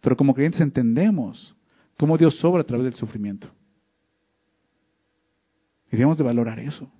[0.00, 1.54] Pero como creyentes entendemos
[1.98, 3.48] cómo Dios sobra a través del sufrimiento.
[5.90, 6.90] Debemos de valorar eso.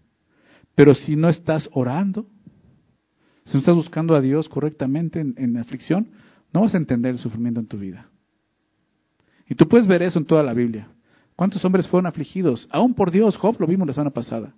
[0.75, 2.27] Pero si no estás orando,
[3.45, 6.11] si no estás buscando a Dios correctamente en, en aflicción,
[6.53, 8.09] no vas a entender el sufrimiento en tu vida.
[9.49, 10.89] Y tú puedes ver eso en toda la Biblia.
[11.37, 12.67] ¿Cuántos hombres fueron afligidos?
[12.71, 14.55] Aún por Dios, Job lo vimos la semana pasada,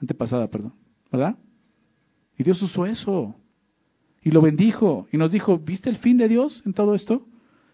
[0.00, 0.74] antepasada, perdón,
[1.10, 1.36] ¿verdad?
[2.36, 3.34] Y Dios usó eso.
[4.22, 5.06] Y lo bendijo.
[5.12, 7.26] Y nos dijo, ¿viste el fin de Dios en todo esto?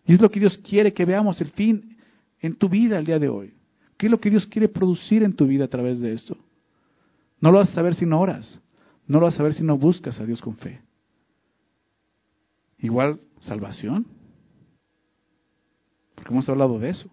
[0.05, 1.97] Y es lo que Dios quiere que veamos, el fin
[2.41, 3.55] en tu vida el día de hoy.
[3.97, 6.37] ¿Qué es lo que Dios quiere producir en tu vida a través de esto?
[7.41, 8.61] No lo vas a saber si no oras.
[9.07, 10.81] No lo vas a saber si no buscas a Dios con fe.
[12.79, 14.07] Igual salvación.
[16.15, 17.11] Porque hemos hablado de eso.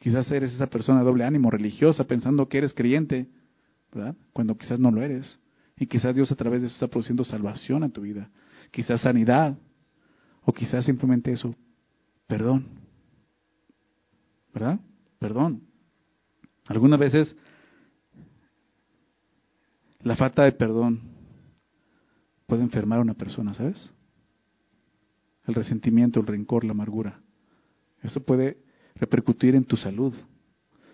[0.00, 3.26] Quizás eres esa persona de doble ánimo, religiosa, pensando que eres creyente,
[3.92, 4.14] ¿verdad?
[4.32, 5.38] Cuando quizás no lo eres.
[5.76, 8.30] Y quizás Dios a través de eso está produciendo salvación en tu vida.
[8.70, 9.58] Quizás sanidad.
[10.44, 11.54] O quizás simplemente eso,
[12.26, 12.68] perdón.
[14.54, 14.78] ¿Verdad?
[15.18, 15.62] Perdón.
[16.66, 17.36] Algunas veces
[20.00, 21.00] la falta de perdón
[22.46, 23.90] puede enfermar a una persona, ¿sabes?
[25.46, 27.20] El resentimiento, el rencor, la amargura.
[28.02, 28.58] Eso puede
[28.94, 30.14] repercutir en tu salud.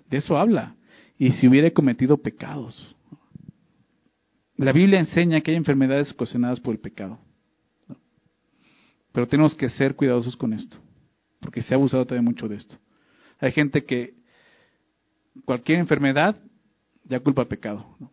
[0.09, 0.77] De eso habla.
[1.18, 2.95] Y si hubiera cometido pecados.
[4.57, 7.18] La Biblia enseña que hay enfermedades ocasionadas por el pecado.
[9.12, 10.79] Pero tenemos que ser cuidadosos con esto,
[11.41, 12.77] porque se ha abusado también mucho de esto.
[13.43, 14.14] Hay gente que
[15.45, 16.36] cualquier enfermedad
[17.05, 17.84] ya culpa pecado.
[17.99, 18.09] ¿no?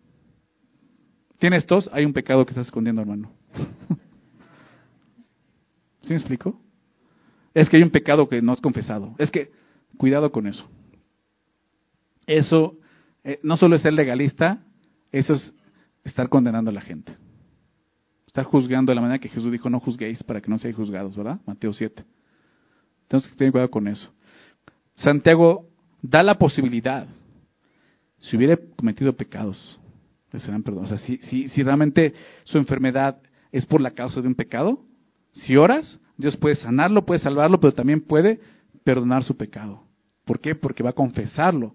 [1.38, 1.88] ¿Tienes tos?
[1.94, 3.32] Hay un pecado que estás escondiendo, hermano.
[6.02, 6.60] ¿Sí me explico?
[7.54, 9.14] Es que hay un pecado que no has confesado.
[9.20, 9.52] Es que,
[9.98, 10.68] cuidado con eso.
[12.26, 12.78] Eso
[13.24, 14.64] eh, no solo es ser legalista,
[15.12, 15.54] eso es
[16.04, 17.16] estar condenando a la gente.
[18.26, 21.16] Estar juzgando de la manera que Jesús dijo, no juzguéis para que no seáis juzgados,
[21.16, 21.40] ¿verdad?
[21.46, 22.04] Mateo 7.
[23.08, 24.12] Tenemos que tener cuidado con eso.
[25.00, 25.68] Santiago
[26.02, 27.08] da la posibilidad,
[28.18, 29.80] si hubiera cometido pecados,
[30.32, 30.92] le serán perdonados.
[30.92, 33.18] O sea, si, si, realmente su enfermedad
[33.52, 34.82] es por la causa de un pecado,
[35.32, 38.40] si oras, Dios puede sanarlo, puede salvarlo, pero también puede
[38.84, 39.84] perdonar su pecado.
[40.26, 40.54] ¿Por qué?
[40.54, 41.74] Porque va a confesarlo.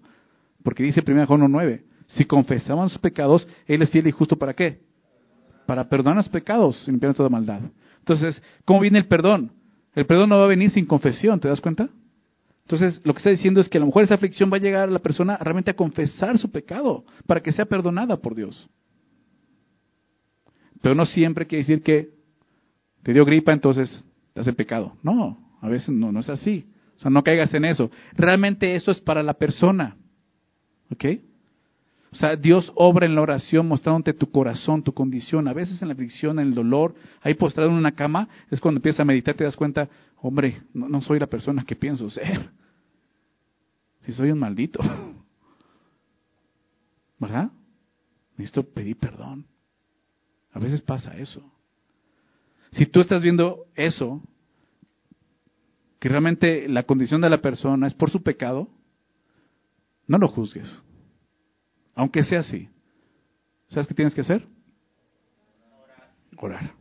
[0.63, 4.53] Porque dice 1 Juan 9, si confesamos sus pecados, Él es fiel y justo para
[4.53, 4.81] qué?
[5.65, 7.61] Para perdonar los pecados y limpiar toda maldad.
[7.99, 9.51] Entonces, ¿cómo viene el perdón?
[9.95, 11.89] El perdón no va a venir sin confesión, ¿te das cuenta?
[12.65, 14.89] Entonces, lo que está diciendo es que a lo mejor esa aflicción va a llegar
[14.89, 18.67] a la persona realmente a confesar su pecado para que sea perdonada por Dios.
[20.81, 22.09] Pero no siempre quiere decir que
[23.03, 24.03] te dio gripa, entonces
[24.33, 24.97] te hace pecado.
[25.03, 26.65] No, a veces no, no es así.
[26.95, 27.91] O sea, no caigas en eso.
[28.13, 29.97] Realmente eso es para la persona.
[30.91, 31.05] ¿Ok?
[32.15, 35.49] O sea, Dios obra en la oración mostrándote tu corazón, tu condición.
[35.49, 38.77] A veces en la aflicción, en el dolor, ahí postrado en una cama, es cuando
[38.77, 39.89] empiezas a meditar te das cuenta,
[40.21, 42.51] hombre, no, no soy la persona que pienso ser.
[44.03, 44.79] Si soy un maldito.
[47.19, 47.51] ¿Verdad?
[48.37, 49.45] Necesito pedir perdón.
[50.53, 51.43] A veces pasa eso.
[52.71, 54.23] Si tú estás viendo eso,
[55.99, 58.69] que realmente la condición de la persona es por su pecado,
[60.07, 60.81] no lo juzgues.
[61.95, 62.69] Aunque sea así.
[63.69, 64.45] ¿Sabes qué tienes que hacer?
[66.37, 66.73] Orar.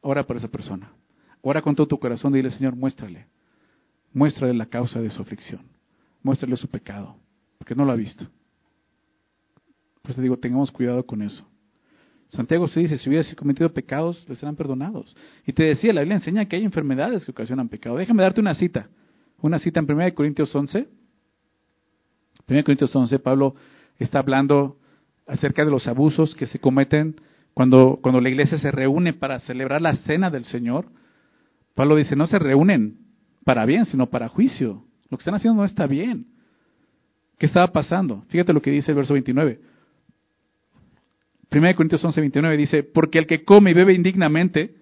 [0.00, 0.92] Ora por esa persona.
[1.42, 3.26] Ora con todo tu corazón y dile, Señor, muéstrale.
[4.12, 5.62] Muéstrale la causa de su aflicción.
[6.22, 7.16] Muéstrale su pecado.
[7.58, 8.24] Porque no lo ha visto.
[10.02, 11.46] Por eso te digo, tengamos cuidado con eso.
[12.28, 15.16] Santiago se dice, si hubieras cometido pecados, les serán perdonados.
[15.46, 17.96] Y te decía, la Biblia enseña que hay enfermedades que ocasionan pecado.
[17.96, 18.88] Déjame darte una cita.
[19.40, 20.88] Una cita en 1 Corintios 11.
[22.48, 23.54] 1 Corintios 11, Pablo
[24.04, 24.78] está hablando
[25.26, 27.16] acerca de los abusos que se cometen
[27.54, 30.86] cuando, cuando la iglesia se reúne para celebrar la cena del Señor.
[31.74, 32.98] Pablo dice, no se reúnen
[33.44, 34.84] para bien, sino para juicio.
[35.10, 36.26] Lo que están haciendo no está bien.
[37.38, 38.24] ¿Qué estaba pasando?
[38.28, 39.60] Fíjate lo que dice el verso 29.
[41.50, 44.74] 1 Corintios 11, 29 dice, porque el que come y bebe indignamente,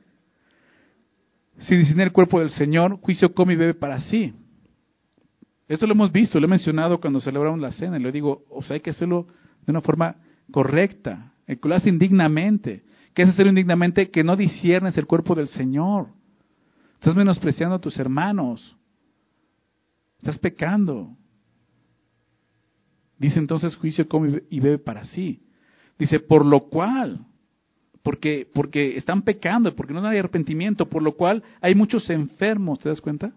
[1.59, 4.35] si dice el cuerpo del Señor, juicio come y bebe para sí.
[5.75, 8.63] Esto lo hemos visto, lo he mencionado cuando celebramos la cena, y le digo, o
[8.63, 9.27] sea, hay que hacerlo
[9.67, 10.17] de una forma
[10.53, 12.85] correcta, el que lo hace indignamente.
[13.13, 14.09] ¿Qué es hacerlo indignamente?
[14.11, 16.09] Que no disiernes el cuerpo del Señor.
[16.95, 18.77] Estás menospreciando a tus hermanos.
[20.19, 21.17] Estás pecando.
[23.19, 25.43] Dice entonces juicio come y bebe para sí.
[25.99, 27.27] Dice, por lo cual,
[28.05, 32.89] porque, porque están pecando, porque no hay arrepentimiento, por lo cual hay muchos enfermos, ¿te
[32.89, 33.33] das cuenta?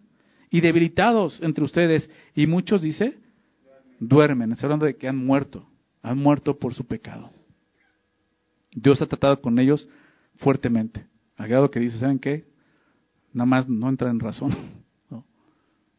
[0.50, 3.18] Y debilitados entre ustedes, y muchos, dice,
[4.00, 4.52] duermen.
[4.52, 5.68] Está hablando de que han muerto,
[6.02, 7.32] han muerto por su pecado.
[8.72, 9.90] Dios ha tratado con ellos
[10.36, 12.46] fuertemente, al grado que dice, ¿saben qué?
[13.34, 14.56] Nada más no entran en razón,
[15.10, 15.26] no,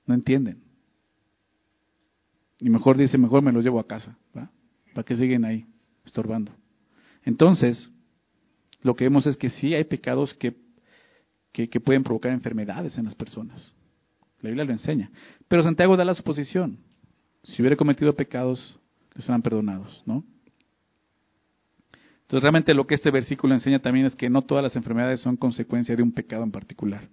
[0.07, 0.63] no entienden.
[2.61, 5.67] Y mejor dice, mejor me los llevo a casa, para que siguen ahí,
[6.05, 6.53] estorbando.
[7.25, 7.91] Entonces,
[8.83, 10.57] lo que vemos es que sí hay pecados que,
[11.53, 13.75] que, pueden provocar enfermedades en las personas.
[14.41, 15.11] La Biblia lo enseña.
[15.49, 16.79] Pero Santiago da la suposición.
[17.43, 18.79] Si hubiera cometido pecados,
[19.17, 20.25] serán perdonados, ¿no?
[22.23, 25.37] Entonces realmente lo que este versículo enseña también es que no todas las enfermedades son
[25.37, 27.09] consecuencia de un pecado en particular.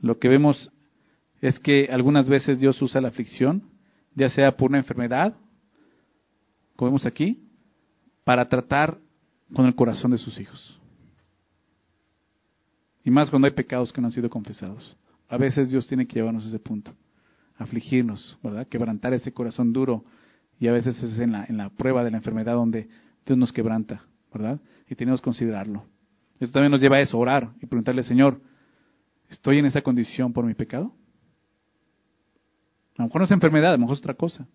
[0.00, 0.72] Lo que vemos
[1.40, 3.62] es que algunas veces Dios usa la aflicción,
[4.14, 5.36] ya sea por una enfermedad,
[6.74, 7.44] como vemos aquí,
[8.24, 8.98] para tratar
[9.54, 10.80] con el corazón de sus hijos.
[13.04, 14.96] Y más cuando hay pecados que no han sido confesados.
[15.28, 16.92] A veces Dios tiene que llevarnos a ese punto,
[17.58, 18.66] afligirnos, ¿verdad?
[18.68, 20.04] Quebrantar ese corazón duro.
[20.58, 22.88] Y a veces es en la, en la prueba de la enfermedad donde
[23.26, 24.60] Dios nos quebranta, ¿verdad?
[24.88, 25.84] Y tenemos que considerarlo.
[26.38, 28.40] Eso también nos lleva a eso, orar y preguntarle, Señor,
[29.28, 30.92] ¿estoy en esa condición por mi pecado?
[32.96, 34.46] A lo mejor no es enfermedad, a lo mejor es otra cosa.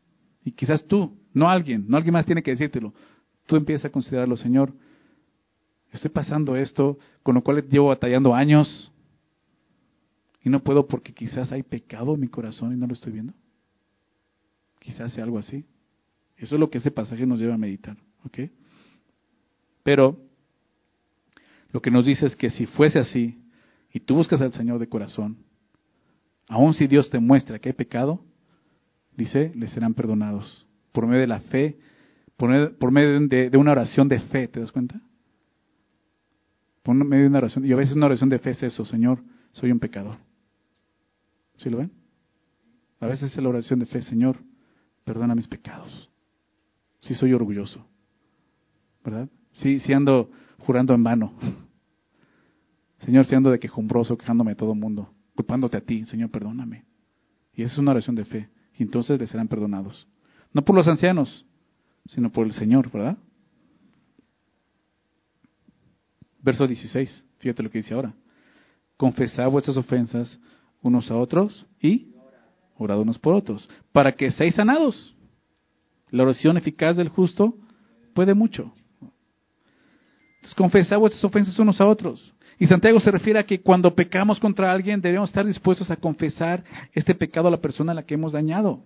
[0.44, 2.94] Y quizás tú, no alguien, no alguien más tiene que decírtelo.
[3.46, 4.74] Tú empiezas a considerarlo, Señor,
[5.92, 8.92] estoy pasando esto, con lo cual llevo batallando años
[10.44, 13.34] y no puedo porque quizás hay pecado en mi corazón y no lo estoy viendo.
[14.80, 15.66] Quizás sea algo así.
[16.38, 17.98] Eso es lo que ese pasaje nos lleva a meditar.
[18.26, 18.40] ¿ok?
[19.84, 20.18] Pero
[21.72, 23.38] lo que nos dice es que si fuese así
[23.94, 25.38] y tú buscas al Señor de corazón,
[26.48, 28.24] aun si Dios te muestra que hay pecado,
[29.16, 31.78] dice, le serán perdonados por medio de la fe,
[32.36, 35.00] por, medio de, de, una oración de fe, ¿te das cuenta?
[36.82, 39.22] Por medio de una oración, y a veces una oración de fe es eso, Señor,
[39.52, 40.18] soy un pecador.
[41.62, 41.92] ¿Sí lo ven?
[43.00, 44.38] A veces es la oración de fe, Señor,
[45.04, 46.10] perdona mis pecados.
[47.02, 47.86] Sí soy orgulloso.
[49.04, 49.30] ¿Verdad?
[49.52, 51.34] Sí, sí ando jurando en vano.
[53.00, 56.86] Señor, si ando de quejumbroso, quejándome de todo mundo, culpándote a ti, Señor, perdóname.
[57.54, 58.50] Y esa es una oración de fe.
[58.76, 60.08] Y entonces le serán perdonados.
[60.54, 61.46] No por los ancianos,
[62.08, 63.18] sino por el Señor, ¿verdad?
[66.42, 68.16] Verso 16, fíjate lo que dice ahora.
[68.98, 70.40] Confesad vuestras ofensas
[70.82, 72.08] unos a otros y
[72.78, 75.16] orad unos por otros, para que seáis sanados.
[76.10, 77.56] La oración eficaz del justo
[78.14, 78.74] puede mucho.
[80.36, 82.34] Entonces, confesad vuestras ofensas unos a otros.
[82.58, 86.64] Y Santiago se refiere a que cuando pecamos contra alguien debemos estar dispuestos a confesar
[86.94, 88.84] este pecado a la persona a la que hemos dañado.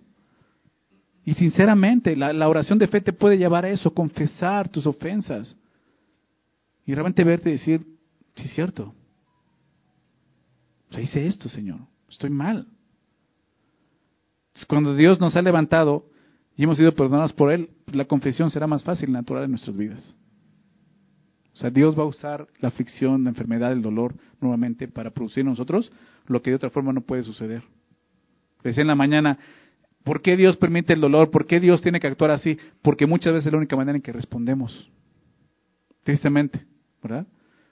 [1.24, 5.56] Y sinceramente, la, oración de fe te puede llevar a eso, confesar tus ofensas.
[6.86, 7.80] Y realmente verte y decir,
[8.36, 8.94] sí es cierto.
[10.94, 11.80] O hice esto, Señor.
[12.08, 12.66] Estoy mal.
[14.68, 16.06] Cuando Dios nos ha levantado
[16.56, 20.16] y hemos sido perdonados por Él, la confesión será más fácil natural en nuestras vidas.
[21.52, 25.40] O sea, Dios va a usar la aflicción, la enfermedad, el dolor nuevamente para producir
[25.40, 25.90] en nosotros
[26.26, 27.62] lo que de otra forma no puede suceder.
[28.62, 29.38] Decía en la mañana,
[30.04, 31.30] ¿por qué Dios permite el dolor?
[31.30, 32.58] ¿Por qué Dios tiene que actuar así?
[32.82, 34.90] Porque muchas veces es la única manera en que respondemos.
[36.02, 36.66] Tristemente,
[37.02, 37.26] ¿verdad?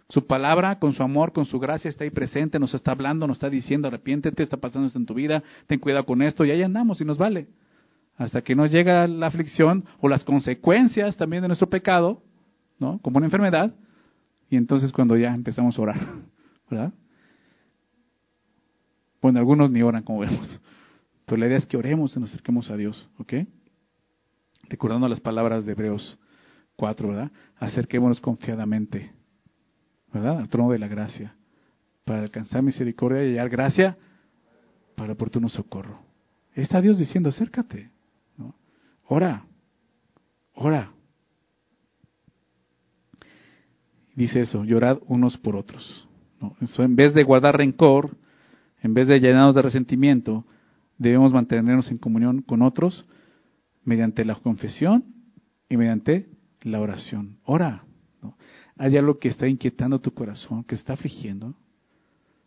[0.09, 3.37] Su palabra, con su amor, con su gracia, está ahí presente, nos está hablando, nos
[3.37, 6.63] está diciendo, arrepiéntete, está pasando esto en tu vida, ten cuidado con esto, y ahí
[6.63, 7.49] andamos y nos vale.
[8.17, 12.23] Hasta que nos llega la aflicción o las consecuencias también de nuestro pecado,
[12.79, 12.99] ¿no?
[13.01, 13.75] Como una enfermedad.
[14.51, 16.01] Y entonces cuando ya empezamos a orar,
[16.71, 16.93] ¿verdad?
[19.21, 20.61] Bueno, algunos ni oran como vemos.
[21.25, 23.33] Pero la idea es que oremos y nos acerquemos a Dios, ¿ok?
[24.69, 26.19] Recordando las palabras de Hebreos
[26.77, 27.33] 4, ¿verdad?
[27.57, 29.13] Acerquémonos confiadamente,
[30.15, 30.39] ¿verdad?
[30.39, 31.35] Al trono de la gracia,
[32.05, 33.99] para alcanzar misericordia y hallar gracia
[34.95, 35.99] para oportuno socorro.
[36.55, 37.91] Está Dios diciendo, acércate.
[39.07, 39.45] Ora,
[40.55, 40.93] ora,
[44.15, 46.09] dice eso, llorad unos por otros.
[46.79, 48.17] En vez de guardar rencor,
[48.83, 50.47] en vez de llenarnos de resentimiento,
[50.97, 53.05] debemos mantenernos en comunión con otros
[53.83, 55.05] mediante la confesión
[55.69, 56.29] y mediante
[56.62, 57.39] la oración.
[57.45, 57.83] Ora.
[58.77, 61.55] Hay algo que está inquietando tu corazón, que está afligiendo.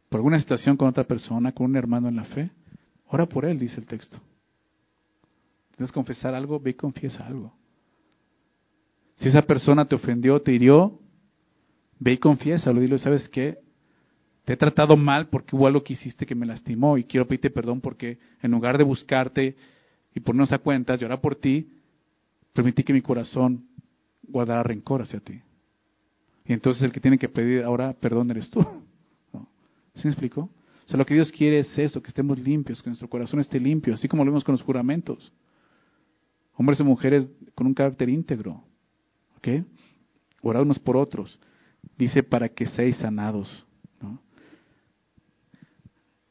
[0.10, 2.52] Por alguna situación con otra persona, con un hermano en la fe.
[3.08, 4.20] Ora por él, dice el texto.
[5.76, 6.60] ¿Tienes confesar algo?
[6.60, 7.54] Ve y confiesa algo.
[9.16, 11.00] Si esa persona te ofendió, te hirió,
[12.00, 13.58] Ve y confiésalo, dile, ¿sabes qué?
[14.46, 17.50] Te he tratado mal porque hubo algo que hiciste que me lastimó y quiero pedirte
[17.50, 19.56] perdón porque en lugar de buscarte
[20.16, 21.70] y ponernos a cuentas, llorar por ti,
[22.54, 23.66] permití que mi corazón
[24.24, 25.42] guardara rencor hacia ti.
[26.48, 28.62] Y entonces el que tiene que pedir ahora perdón eres tú.
[29.96, 30.42] ¿Sí me explico?
[30.42, 33.60] O sea, lo que Dios quiere es eso, que estemos limpios, que nuestro corazón esté
[33.60, 35.34] limpio, así como lo vemos con los juramentos.
[36.54, 38.64] Hombres y mujeres con un carácter íntegro.
[39.38, 39.66] ¿Ok?
[40.42, 41.38] Orar unos por otros.
[41.98, 43.66] Dice para que seáis sanados.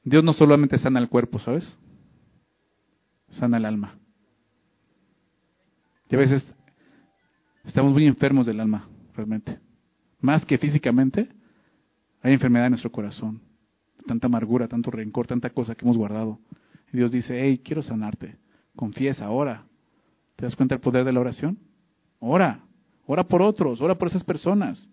[0.02, 1.76] Dios no solamente sana el cuerpo, ¿sabes?
[3.28, 3.98] Sana el alma.
[6.08, 6.54] Y a veces
[7.64, 9.65] estamos muy enfermos del alma, realmente.
[10.20, 11.28] Más que físicamente,
[12.22, 13.40] hay enfermedad en nuestro corazón.
[14.06, 16.38] Tanta amargura, tanto rencor, tanta cosa que hemos guardado.
[16.92, 18.36] Y Dios dice, hey, quiero sanarte.
[18.74, 19.64] Confiesa, ora.
[20.36, 21.58] ¿Te das cuenta del poder de la oración?
[22.18, 22.60] Ora.
[23.06, 24.88] Ora por otros, ora por esas personas.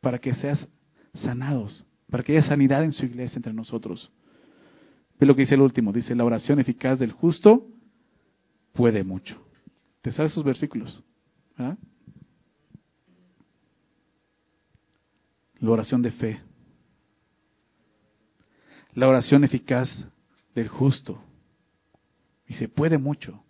[0.00, 0.68] Para que seas
[1.14, 4.10] sanados, para que haya sanidad en su iglesia entre nosotros.
[5.18, 7.66] Ve lo que dice el último, dice, la oración eficaz del justo
[8.72, 9.40] puede mucho.
[10.00, 11.02] ¿Te sabes esos versículos?
[15.62, 16.40] La oración de fe.
[18.94, 19.88] La oración eficaz
[20.56, 21.22] del justo.
[22.46, 23.42] Dice, puede mucho.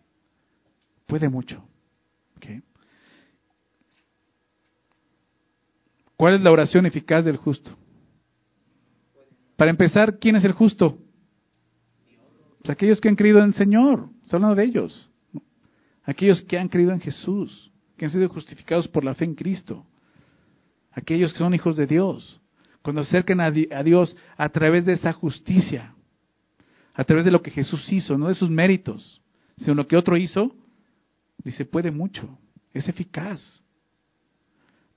[1.06, 1.66] Puede mucho.
[6.16, 7.76] ¿Cuál es la oración eficaz del justo?
[9.56, 10.98] Para empezar, ¿quién es el justo?
[12.58, 14.10] Pues aquellos que han creído en el Señor.
[14.22, 15.10] Está hablando de ellos.
[16.04, 19.86] Aquellos que han creído en Jesús, que han sido justificados por la fe en Cristo.
[20.92, 22.40] Aquellos que son hijos de Dios.
[22.82, 25.94] Cuando se acercan a Dios a través de esa justicia,
[26.94, 29.22] a través de lo que Jesús hizo, no de sus méritos,
[29.56, 30.54] sino lo que otro hizo,
[31.38, 32.38] dice, puede mucho,
[32.72, 33.62] es eficaz.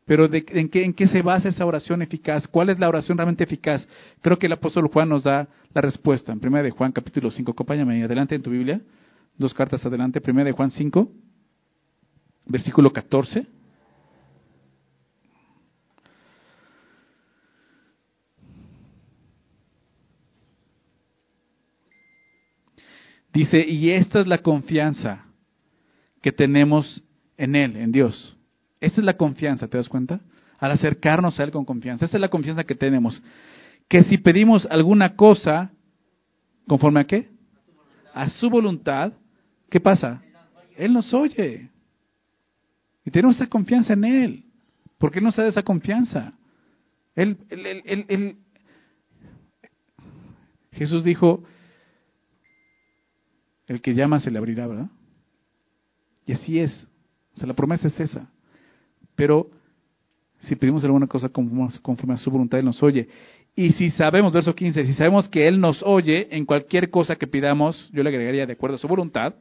[0.06, 2.48] Pero ¿en, qué, ¿en qué se basa esa oración eficaz?
[2.48, 3.88] ¿Cuál es la oración realmente eficaz?
[4.22, 6.32] Creo que el apóstol Juan nos da la respuesta.
[6.32, 8.82] En 1 de Juan capítulo 5, acompáñame adelante en tu Biblia,
[9.38, 11.12] dos cartas adelante, 1 de Juan 5,
[12.46, 13.48] versículo 14.
[23.36, 25.26] Dice, y esta es la confianza
[26.22, 27.04] que tenemos
[27.36, 28.38] en Él, en Dios.
[28.80, 30.22] Esa es la confianza, ¿te das cuenta?
[30.58, 32.06] Al acercarnos a Él con confianza.
[32.06, 33.22] Esa es la confianza que tenemos.
[33.90, 35.74] Que si pedimos alguna cosa,
[36.66, 37.28] ¿conforme a qué?
[38.14, 39.12] A su voluntad,
[39.70, 40.22] ¿qué pasa?
[40.78, 41.70] Él nos oye.
[43.04, 44.46] Y tenemos esa confianza en Él.
[44.98, 46.32] ¿Por qué nos da esa confianza?
[47.16, 48.38] Él, él, él,
[50.72, 51.44] Jesús dijo,
[53.68, 54.90] el que llama se le abrirá, ¿verdad?
[56.26, 56.88] Y así es.
[57.36, 58.30] O sea, la promesa es esa.
[59.16, 59.50] Pero
[60.40, 63.10] si pedimos alguna cosa conforme a su voluntad, Él nos oye.
[63.56, 67.28] Y si sabemos, verso 15, si sabemos que Él nos oye en cualquier cosa que
[67.28, 69.36] pidamos, yo le agregaría de acuerdo a su voluntad,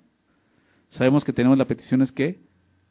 [0.90, 2.38] sabemos que tenemos las peticiones que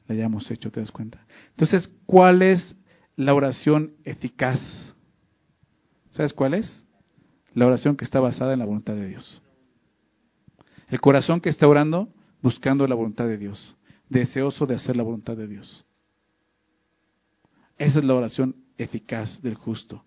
[0.08, 1.26] le hayamos hecho, ¿te das cuenta?
[1.52, 2.76] Entonces, ¿cuál es
[3.16, 4.60] la oración eficaz?
[6.10, 6.86] ¿Sabes cuál es?
[7.54, 9.42] La oración que está basada en la voluntad de Dios.
[10.94, 12.08] El corazón que está orando
[12.44, 13.76] buscando la voluntad de Dios,
[14.10, 15.84] deseoso de hacer la voluntad de Dios.
[17.80, 20.04] Esa es la oración eficaz del justo.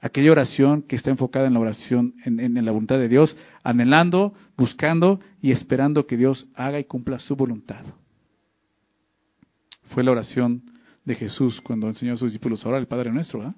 [0.00, 5.20] Aquella oración que está enfocada en la oración, en, la voluntad de Dios, anhelando, buscando
[5.40, 7.84] y esperando que Dios haga y cumpla su voluntad.
[9.94, 10.72] Fue la oración
[11.04, 13.46] de Jesús cuando enseñó a sus discípulos a orar el Padre nuestro.
[13.46, 13.54] ¿eh?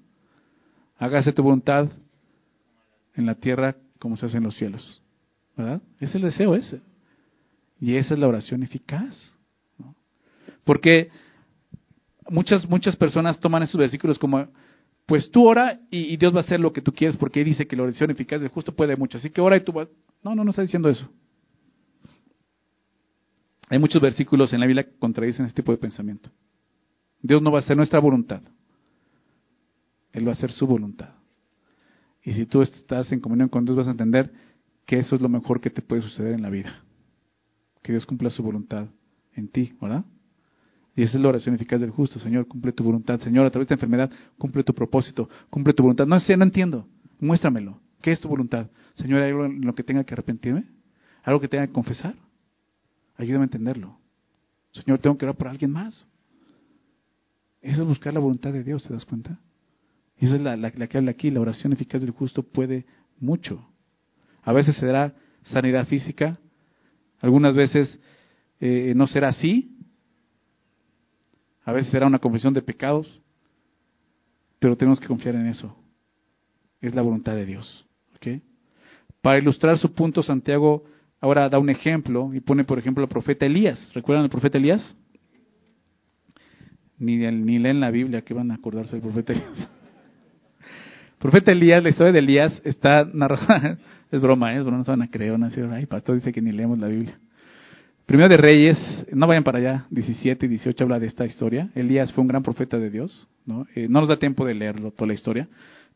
[0.99, 1.89] Hágase tu voluntad
[3.14, 5.03] en la tierra como se hace en los cielos.
[5.57, 5.82] ¿Verdad?
[5.98, 6.80] Es el deseo ese.
[7.80, 9.32] Y esa es la oración eficaz.
[10.64, 11.11] Porque
[12.28, 14.46] muchas, muchas personas toman esos versículos como,
[15.07, 17.76] pues tú ora y, Dios va a hacer lo que tú quieres porque dice que
[17.76, 19.18] la oración eficaz del justo puede mucho.
[19.18, 19.88] Así que ora y tú vas...
[20.22, 21.09] No, no, no está diciendo eso.
[23.68, 26.30] Hay muchos versículos en la Biblia que contradicen este tipo de pensamiento.
[27.22, 28.42] Dios no va a hacer nuestra voluntad.
[30.12, 31.11] Él va a hacer su voluntad.
[32.22, 34.30] Y si tú estás en comunión con Dios vas a entender
[34.91, 36.82] que eso es lo mejor que te puede suceder en la vida.
[37.80, 38.88] Que Dios cumpla su voluntad
[39.36, 40.05] en ti, ¿verdad?
[40.97, 42.18] Y esa es la oración eficaz del justo.
[42.18, 43.20] Señor, cumple tu voluntad.
[43.20, 46.07] Señor, a través de esta enfermedad, cumple tu propósito, cumple tu voluntad.
[46.07, 46.88] No sé, no entiendo.
[47.20, 47.78] Muéstramelo.
[48.03, 48.66] ¿Qué es tu voluntad?
[48.95, 50.64] Señor, ¿hay algo en lo que tenga que arrepentirme?
[51.22, 52.16] ¿Algo que tenga que confesar?
[53.16, 53.97] Ayúdame a entenderlo.
[54.72, 56.05] Señor, tengo que orar por alguien más.
[57.62, 59.38] Eso es buscar la voluntad de Dios, ¿te das cuenta?
[60.18, 61.30] Y esa es la, la, que habla aquí.
[61.30, 62.86] La oración eficaz del justo puede
[63.20, 63.64] mucho.
[64.43, 66.38] A veces será sanidad física.
[67.20, 67.99] Algunas veces
[68.61, 69.76] eh, no será así,
[71.64, 73.20] a veces será una confesión de pecados,
[74.59, 75.74] pero tenemos que confiar en eso.
[76.80, 77.86] Es la voluntad de Dios.
[79.22, 80.84] Para ilustrar su punto, Santiago
[81.20, 83.93] ahora da un ejemplo y pone, por ejemplo, al profeta Elías.
[83.95, 84.97] ¿Recuerdan al profeta Elías?
[86.99, 89.68] Ni, ni leen la Biblia, que van a acordarse del profeta Elías.
[91.21, 93.79] Profeta Elías, la historia de Elías está narrada,
[94.11, 94.59] es broma, ¿eh?
[94.59, 96.89] es broma, no se van a creer, no ay, pastor dice que ni leemos la
[96.89, 97.16] Biblia.
[98.07, 101.71] Primero de Reyes, no vayan para allá, 17 y 18 habla de esta historia.
[101.77, 103.66] Elías fue un gran profeta de Dios, ¿no?
[103.77, 105.47] Eh, no nos da tiempo de leerlo, toda la historia,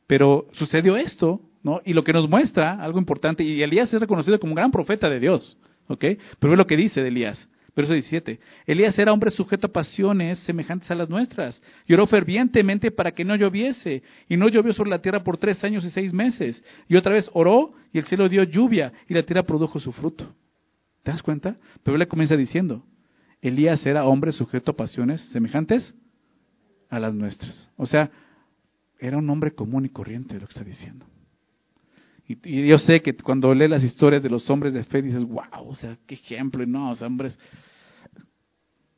[0.06, 1.80] pero sucedió esto, ¿no?
[1.84, 5.08] Y lo que nos muestra, algo importante, y Elías es reconocido como un gran profeta
[5.08, 5.58] de Dios,
[5.88, 6.04] ¿ok?
[6.38, 7.48] Pero ve lo que dice de Elías.
[7.76, 8.38] Verso 17.
[8.66, 11.60] Elías era hombre sujeto a pasiones semejantes a las nuestras.
[11.86, 14.02] Lloró fervientemente para que no lloviese.
[14.28, 16.62] Y no llovió sobre la tierra por tres años y seis meses.
[16.88, 20.32] Y otra vez oró y el cielo dio lluvia y la tierra produjo su fruto.
[21.02, 21.56] ¿Te das cuenta?
[21.82, 22.84] Pero comienza diciendo,
[23.42, 25.94] Elías era hombre sujeto a pasiones semejantes
[26.88, 27.70] a las nuestras.
[27.76, 28.10] O sea,
[28.98, 31.06] era un hombre común y corriente, lo que está diciendo.
[32.26, 35.68] Y, yo sé que cuando lees las historias de los hombres de fe dices, wow,
[35.68, 37.38] o sea, qué ejemplo, y no, o sea, hombres,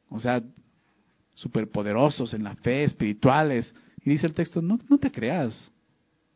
[0.09, 0.43] o sea,
[1.35, 3.74] superpoderosos en la fe, espirituales.
[4.05, 5.72] Y dice el texto, no, no te creas.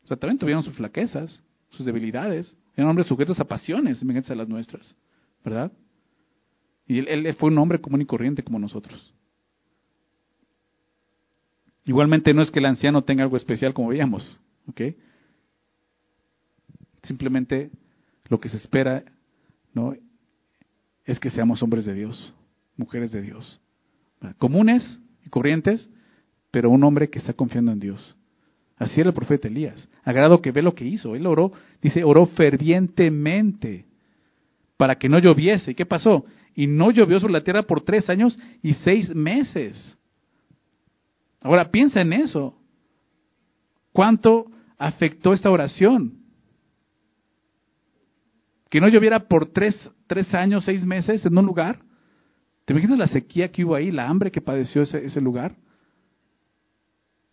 [0.05, 2.57] O sea, también tuvieron sus flaquezas, sus debilidades.
[2.75, 4.95] Eran hombres sujetos a pasiones semejantes a las nuestras,
[5.45, 5.71] ¿verdad?
[6.87, 9.15] Y él, él fue un hombre común y corriente como nosotros.
[11.85, 14.81] Igualmente no es que el anciano tenga algo especial como veíamos, ¿ok?
[17.03, 17.71] Simplemente
[18.29, 19.05] lo que se espera
[19.75, 19.95] ¿no?
[21.05, 22.35] es que seamos hombres de Dios,
[22.77, 23.61] mujeres de Dios,
[24.39, 25.91] comunes y corrientes,
[26.51, 28.17] pero un hombre que está confiando en Dios.
[28.77, 29.89] Así era el profeta Elías.
[30.05, 31.15] Agrado que ve lo que hizo.
[31.15, 33.85] Él oró, dice, oró fervientemente
[34.79, 35.73] para que no lloviese.
[35.73, 36.25] ¿Y qué pasó?
[36.55, 39.99] Y no llovió sobre la tierra por tres años y seis meses.
[41.43, 42.57] Ahora piensa en eso.
[43.93, 44.47] ¿Cuánto
[44.79, 46.20] afectó esta oración?
[48.71, 51.81] Que no lloviera por tres, tres años, seis meses en un lugar.
[52.65, 55.57] ¿Te imaginas la sequía que hubo ahí, la hambre que padeció ese, ese lugar?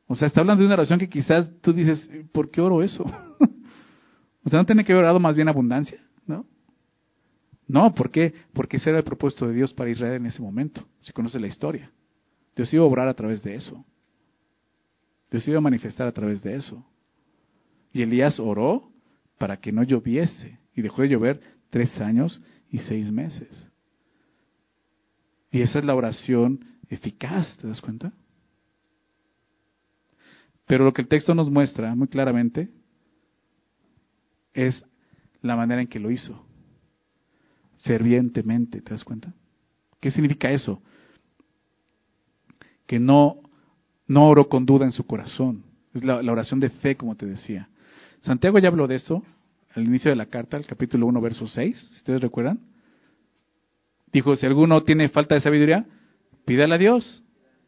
[0.08, 3.04] O sea, está hablando de una oración que quizás tú dices, ¿por qué oro eso?
[4.44, 6.02] o sea, ¿no tiene que haber orado más bien abundancia?
[6.26, 6.46] ¿No?
[7.68, 8.34] No, ¿por qué?
[8.54, 10.88] Porque ese era el propósito de Dios para Israel en ese momento.
[11.02, 11.92] Se conoce la historia.
[12.56, 13.86] Dios iba a obrar a través de eso.
[15.30, 16.84] Dios iba a manifestar a través de eso.
[17.94, 18.90] Y Elías oró
[19.38, 23.68] para que no lloviese y dejó de llover tres años y seis meses.
[25.52, 28.14] Y esa es la oración eficaz, ¿te das cuenta?
[30.68, 32.70] Pero lo que el texto nos muestra muy claramente
[34.54, 34.86] es
[35.42, 36.46] la manera en que lo hizo.
[37.78, 39.34] Fervientemente, ¿te das cuenta?
[40.00, 40.84] ¿Qué significa eso?
[42.86, 43.42] Que no,
[44.06, 45.64] no oró con duda en su corazón.
[45.96, 47.68] Es la, la oración de fe, como te decía.
[48.20, 49.24] Santiago ya habló de eso
[49.78, 52.60] al inicio de la carta, el capítulo 1, verso 6, si ustedes recuerdan.
[54.12, 55.86] Dijo, si alguno tiene falta de sabiduría,
[56.46, 57.24] pídale a Dios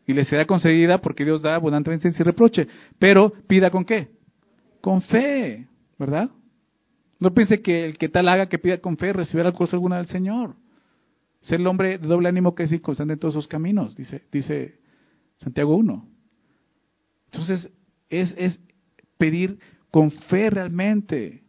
[0.08, 2.68] y le será concedida porque Dios da abundantemente sin reproche.
[2.98, 4.08] Pero pida con qué?
[4.82, 5.68] Con fe,
[6.00, 6.32] ¿verdad?
[7.20, 10.08] No piense que el que tal haga que pida con fe recibirá cosa alguna del
[10.08, 10.56] Señor.
[11.42, 14.80] Ser el hombre de doble ánimo que es inconstante en todos sus caminos, dice,
[15.36, 16.08] Santiago 1.
[17.32, 17.70] Entonces,
[18.10, 18.60] es, es
[19.20, 19.60] pedir
[19.92, 21.44] con fe realmente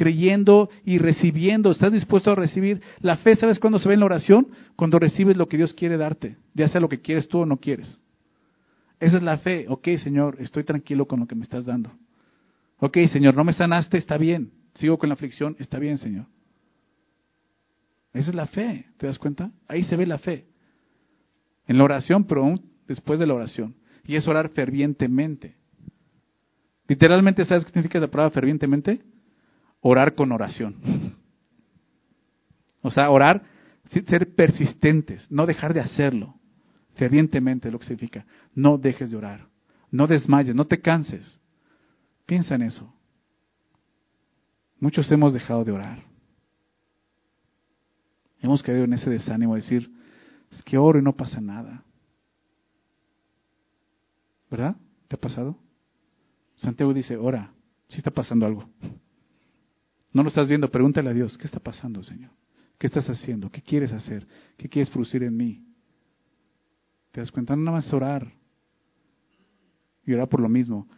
[0.00, 1.70] creyendo y recibiendo.
[1.70, 2.80] ¿Estás dispuesto a recibir?
[3.00, 4.48] La fe, ¿sabes cuándo se ve en la oración?
[4.74, 7.58] Cuando recibes lo que Dios quiere darte, ya sea lo que quieres tú o no
[7.58, 8.00] quieres.
[8.98, 9.66] Esa es la fe.
[9.68, 11.92] Ok, Señor, estoy tranquilo con lo que me estás dando.
[12.78, 14.52] Ok, Señor, no me sanaste, está bien.
[14.72, 16.24] Sigo con la aflicción, está bien, Señor.
[18.14, 19.50] Esa es la fe, ¿te das cuenta?
[19.68, 20.46] Ahí se ve la fe.
[21.66, 23.74] En la oración, pero aún después de la oración.
[24.06, 25.56] Y es orar fervientemente.
[26.88, 29.02] Literalmente, ¿sabes qué significa la palabra fervientemente?
[29.80, 31.16] Orar con oración.
[32.82, 33.42] O sea, orar,
[33.84, 36.34] ser persistentes, no dejar de hacerlo.
[36.94, 38.26] Fervientemente lo que significa.
[38.54, 39.48] No dejes de orar.
[39.90, 41.40] No desmayes, no te canses.
[42.26, 42.92] Piensa en eso.
[44.78, 46.04] Muchos hemos dejado de orar.
[48.40, 49.90] Hemos caído en ese desánimo de decir,
[50.50, 51.84] es que oro y no pasa nada.
[54.50, 54.76] ¿Verdad?
[55.08, 55.56] ¿Te ha pasado?
[56.56, 57.52] Santiago dice, ora,
[57.88, 58.68] si está pasando algo.
[60.12, 62.30] No lo estás viendo, pregúntale a Dios, ¿qué está pasando, Señor?
[62.78, 63.50] ¿Qué estás haciendo?
[63.50, 64.26] ¿Qué quieres hacer?
[64.56, 65.64] ¿Qué quieres producir en mí?
[67.12, 67.54] ¿Te das cuenta?
[67.54, 68.32] No nada más orar.
[70.06, 70.88] Y orar por lo mismo.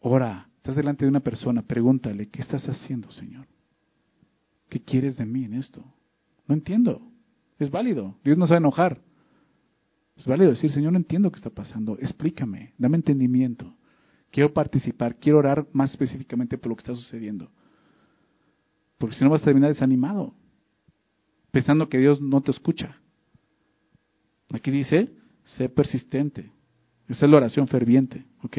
[0.00, 3.46] Ora, estás delante de una persona, pregúntale, ¿qué estás haciendo, Señor?
[4.68, 5.84] ¿Qué quieres de mí en esto?
[6.46, 7.02] No entiendo.
[7.58, 8.16] Es válido.
[8.24, 9.00] Dios no a enojar.
[10.16, 11.98] Es válido decir, Señor, no entiendo qué está pasando.
[11.98, 13.74] Explícame, dame entendimiento.
[14.30, 17.50] Quiero participar, quiero orar más específicamente por lo que está sucediendo.
[18.98, 20.34] Porque si no vas a terminar desanimado,
[21.50, 22.98] pensando que Dios no te escucha.
[24.52, 25.10] Aquí dice,
[25.44, 26.50] sé persistente,
[27.08, 28.58] Esa es la oración ferviente, ¿ok?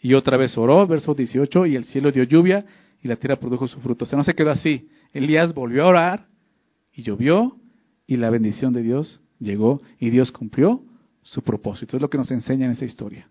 [0.00, 2.66] Y otra vez oró, verso 18, y el cielo dio lluvia
[3.02, 4.04] y la tierra produjo su fruto.
[4.04, 4.88] O sea, no se quedó así.
[5.12, 6.26] Elías volvió a orar
[6.92, 7.56] y llovió
[8.06, 10.82] y la bendición de Dios llegó y Dios cumplió
[11.22, 11.96] su propósito.
[11.96, 13.28] Es lo que nos enseña en esta historia.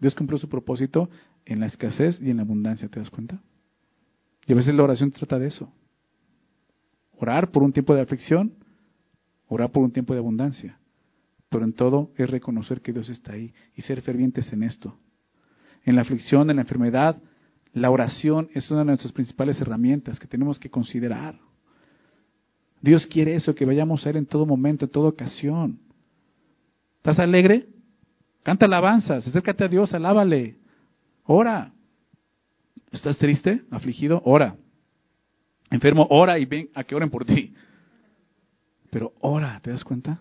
[0.00, 1.10] Dios cumplió su propósito
[1.44, 3.40] en la escasez y en la abundancia, ¿te das cuenta?
[4.50, 5.72] Y a veces la oración trata de eso.
[7.16, 8.52] Orar por un tiempo de aflicción,
[9.46, 10.76] orar por un tiempo de abundancia.
[11.48, 14.96] Pero en todo es reconocer que Dios está ahí y ser fervientes en esto.
[15.84, 17.22] En la aflicción, en la enfermedad,
[17.74, 21.38] la oración es una de nuestras principales herramientas que tenemos que considerar.
[22.80, 25.78] Dios quiere eso, que vayamos a Él en todo momento, en toda ocasión.
[26.96, 27.68] ¿Estás alegre?
[28.42, 30.56] Canta alabanzas, acércate a Dios, alábale.
[31.22, 31.72] Ora.
[32.90, 34.20] ¿Estás triste, afligido?
[34.24, 34.56] Ora.
[35.70, 37.54] Enfermo, ora y ven a que oren por ti.
[38.90, 40.20] Pero ora, ¿te das cuenta?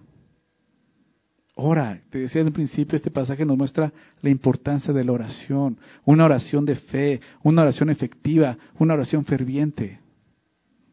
[1.55, 2.01] Ora.
[2.09, 3.91] Te decía el principio, este pasaje nos muestra
[4.21, 5.79] la importancia de la oración.
[6.05, 9.99] Una oración de fe, una oración efectiva, una oración ferviente.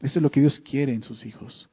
[0.00, 1.68] Eso es lo que Dios quiere en sus hijos.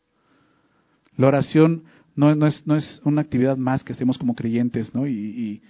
[1.15, 1.83] La oración
[2.15, 5.07] no, es, no es una actividad más que hacemos como creyentes, ¿no?
[5.07, 5.61] Y,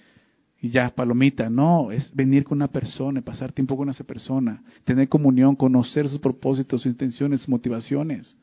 [0.69, 5.57] ya, palomita, no, es venir con una persona, pasar tiempo con esa persona, tener comunión,
[5.57, 8.37] conocer sus propósitos, sus intenciones, sus motivaciones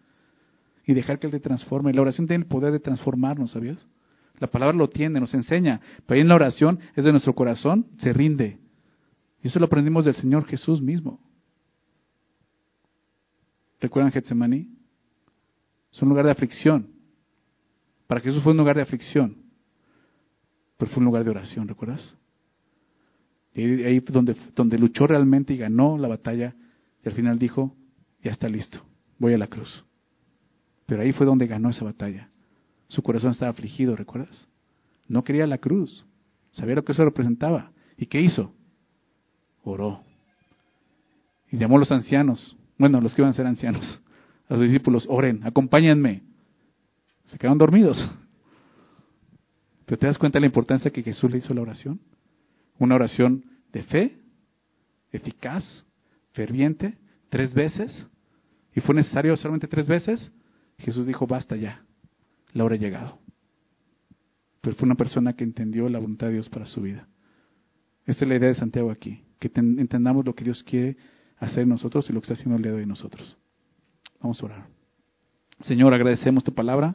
[0.86, 1.94] y dejar que Él te transforme.
[1.94, 3.86] La oración tiene el poder de transformarnos, ¿sabías?
[4.38, 7.86] La palabra lo tiene, nos enseña, pero ahí en la oración es de nuestro corazón,
[7.98, 8.58] se rinde.
[9.42, 11.20] Y eso lo aprendimos del Señor Jesús mismo.
[13.80, 14.68] ¿Recuerdan Getsemaní?
[15.92, 16.88] Es un lugar de aflicción.
[18.06, 19.36] Para Jesús fue un lugar de aflicción,
[20.80, 22.16] pero fue un lugar de oración, ¿recuerdas?
[23.52, 26.54] Y ahí, donde, donde luchó realmente y ganó la batalla,
[27.04, 27.76] y al final dijo,
[28.24, 28.82] ya está listo,
[29.18, 29.84] voy a la cruz.
[30.86, 32.30] Pero ahí fue donde ganó esa batalla.
[32.88, 34.48] Su corazón estaba afligido, ¿recuerdas?
[35.06, 36.06] No quería la cruz,
[36.52, 37.72] sabía lo que eso representaba.
[37.98, 38.54] ¿Y qué hizo?
[39.62, 40.02] Oró.
[41.52, 44.00] Y llamó a los ancianos, bueno, los que iban a ser ancianos,
[44.48, 46.22] a sus discípulos, oren, acompáñenme.
[47.26, 47.98] Se quedaron dormidos.
[49.90, 51.98] Pero te das cuenta de la importancia que Jesús le hizo la oración.
[52.78, 54.20] Una oración de fe,
[55.10, 55.84] eficaz,
[56.30, 56.96] ferviente,
[57.28, 58.06] tres veces.
[58.72, 60.30] Y fue necesario solamente tres veces.
[60.78, 61.82] Jesús dijo, basta ya,
[62.52, 63.18] la hora ha llegado.
[64.60, 67.08] Pero fue una persona que entendió la voluntad de Dios para su vida.
[68.06, 70.98] Esta es la idea de Santiago aquí, que entendamos lo que Dios quiere
[71.38, 73.36] hacer en nosotros y lo que está haciendo el día de nosotros.
[74.20, 74.66] Vamos a orar.
[75.62, 76.94] Señor, agradecemos tu palabra,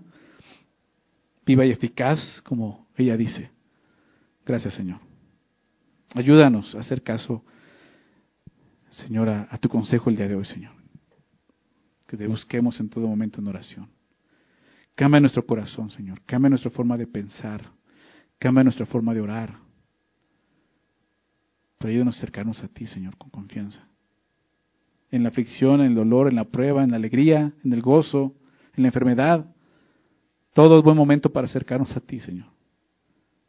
[1.46, 3.52] viva y eficaz, como ella dice.
[4.46, 5.00] Gracias, Señor.
[6.14, 7.44] Ayúdanos a hacer caso,
[8.90, 10.74] Señor, a, tu consejo el día de hoy, Señor.
[12.08, 13.90] Que te busquemos en todo momento en oración.
[14.96, 16.22] Cambia nuestro corazón, Señor.
[16.26, 17.62] Cambia nuestra forma de pensar.
[18.40, 19.58] Cambia nuestra forma de orar.
[21.78, 23.86] Pero ayúdanos a acercarnos a ti, Señor, con confianza
[25.16, 28.36] en la aflicción, en el dolor, en la prueba, en la alegría, en el gozo,
[28.76, 29.46] en la enfermedad.
[30.56, 32.48] Todo es buen momento para acercarnos a ti, Señor.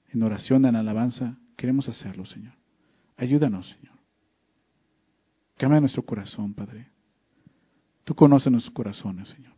[0.09, 2.55] En oración, en alabanza, queremos hacerlo, Señor.
[3.17, 3.95] Ayúdanos, Señor.
[5.57, 6.89] Cambia nuestro corazón, Padre.
[8.03, 9.53] Tú conoces nuestros corazones, Señor.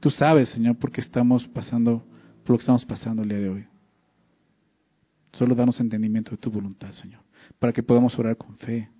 [0.00, 2.04] Tú sabes, Señor, por qué estamos pasando,
[2.42, 3.66] por lo que estamos pasando el día de hoy.
[5.34, 7.20] Solo danos entendimiento de tu voluntad, Señor,
[7.60, 8.90] para que podamos orar con fe,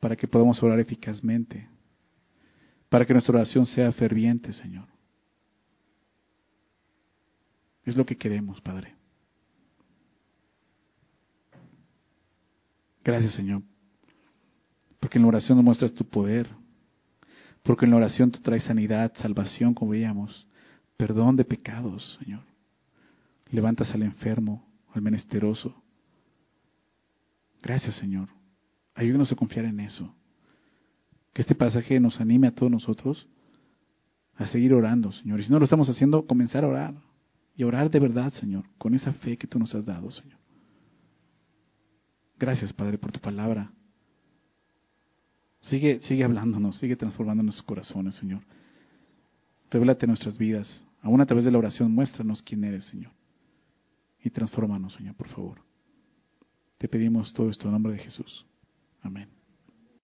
[0.00, 1.68] para que podamos orar eficazmente,
[2.88, 4.91] para que nuestra oración sea ferviente, Señor.
[7.84, 8.94] Es lo que queremos, Padre.
[13.04, 13.62] Gracias, Señor,
[15.00, 16.48] porque en la oración nos muestras tu poder,
[17.64, 20.46] porque en la oración tú traes sanidad, salvación, como veíamos,
[20.96, 22.44] perdón de pecados, Señor.
[23.50, 24.64] Levantas al enfermo,
[24.94, 25.74] al menesteroso.
[27.60, 28.28] Gracias, Señor
[28.94, 30.14] Ayúdenos a confiar en eso.
[31.32, 33.26] Que este pasaje nos anime a todos nosotros
[34.36, 35.40] a seguir orando, Señor.
[35.40, 36.94] Y si no lo estamos haciendo, comenzar a orar.
[37.56, 40.38] Y orar de verdad, Señor, con esa fe que tú nos has dado, Señor.
[42.38, 43.70] Gracias, Padre, por tu palabra.
[45.60, 48.42] Sigue, sigue hablándonos, sigue transformando nuestros corazones, Señor.
[49.70, 50.84] Revélate nuestras vidas.
[51.02, 53.12] Aún a través de la oración, muéstranos quién eres, Señor.
[54.22, 55.58] Y transfórmanos, Señor, por favor.
[56.78, 58.44] Te pedimos todo esto en nombre de Jesús.
[59.02, 59.28] Amén.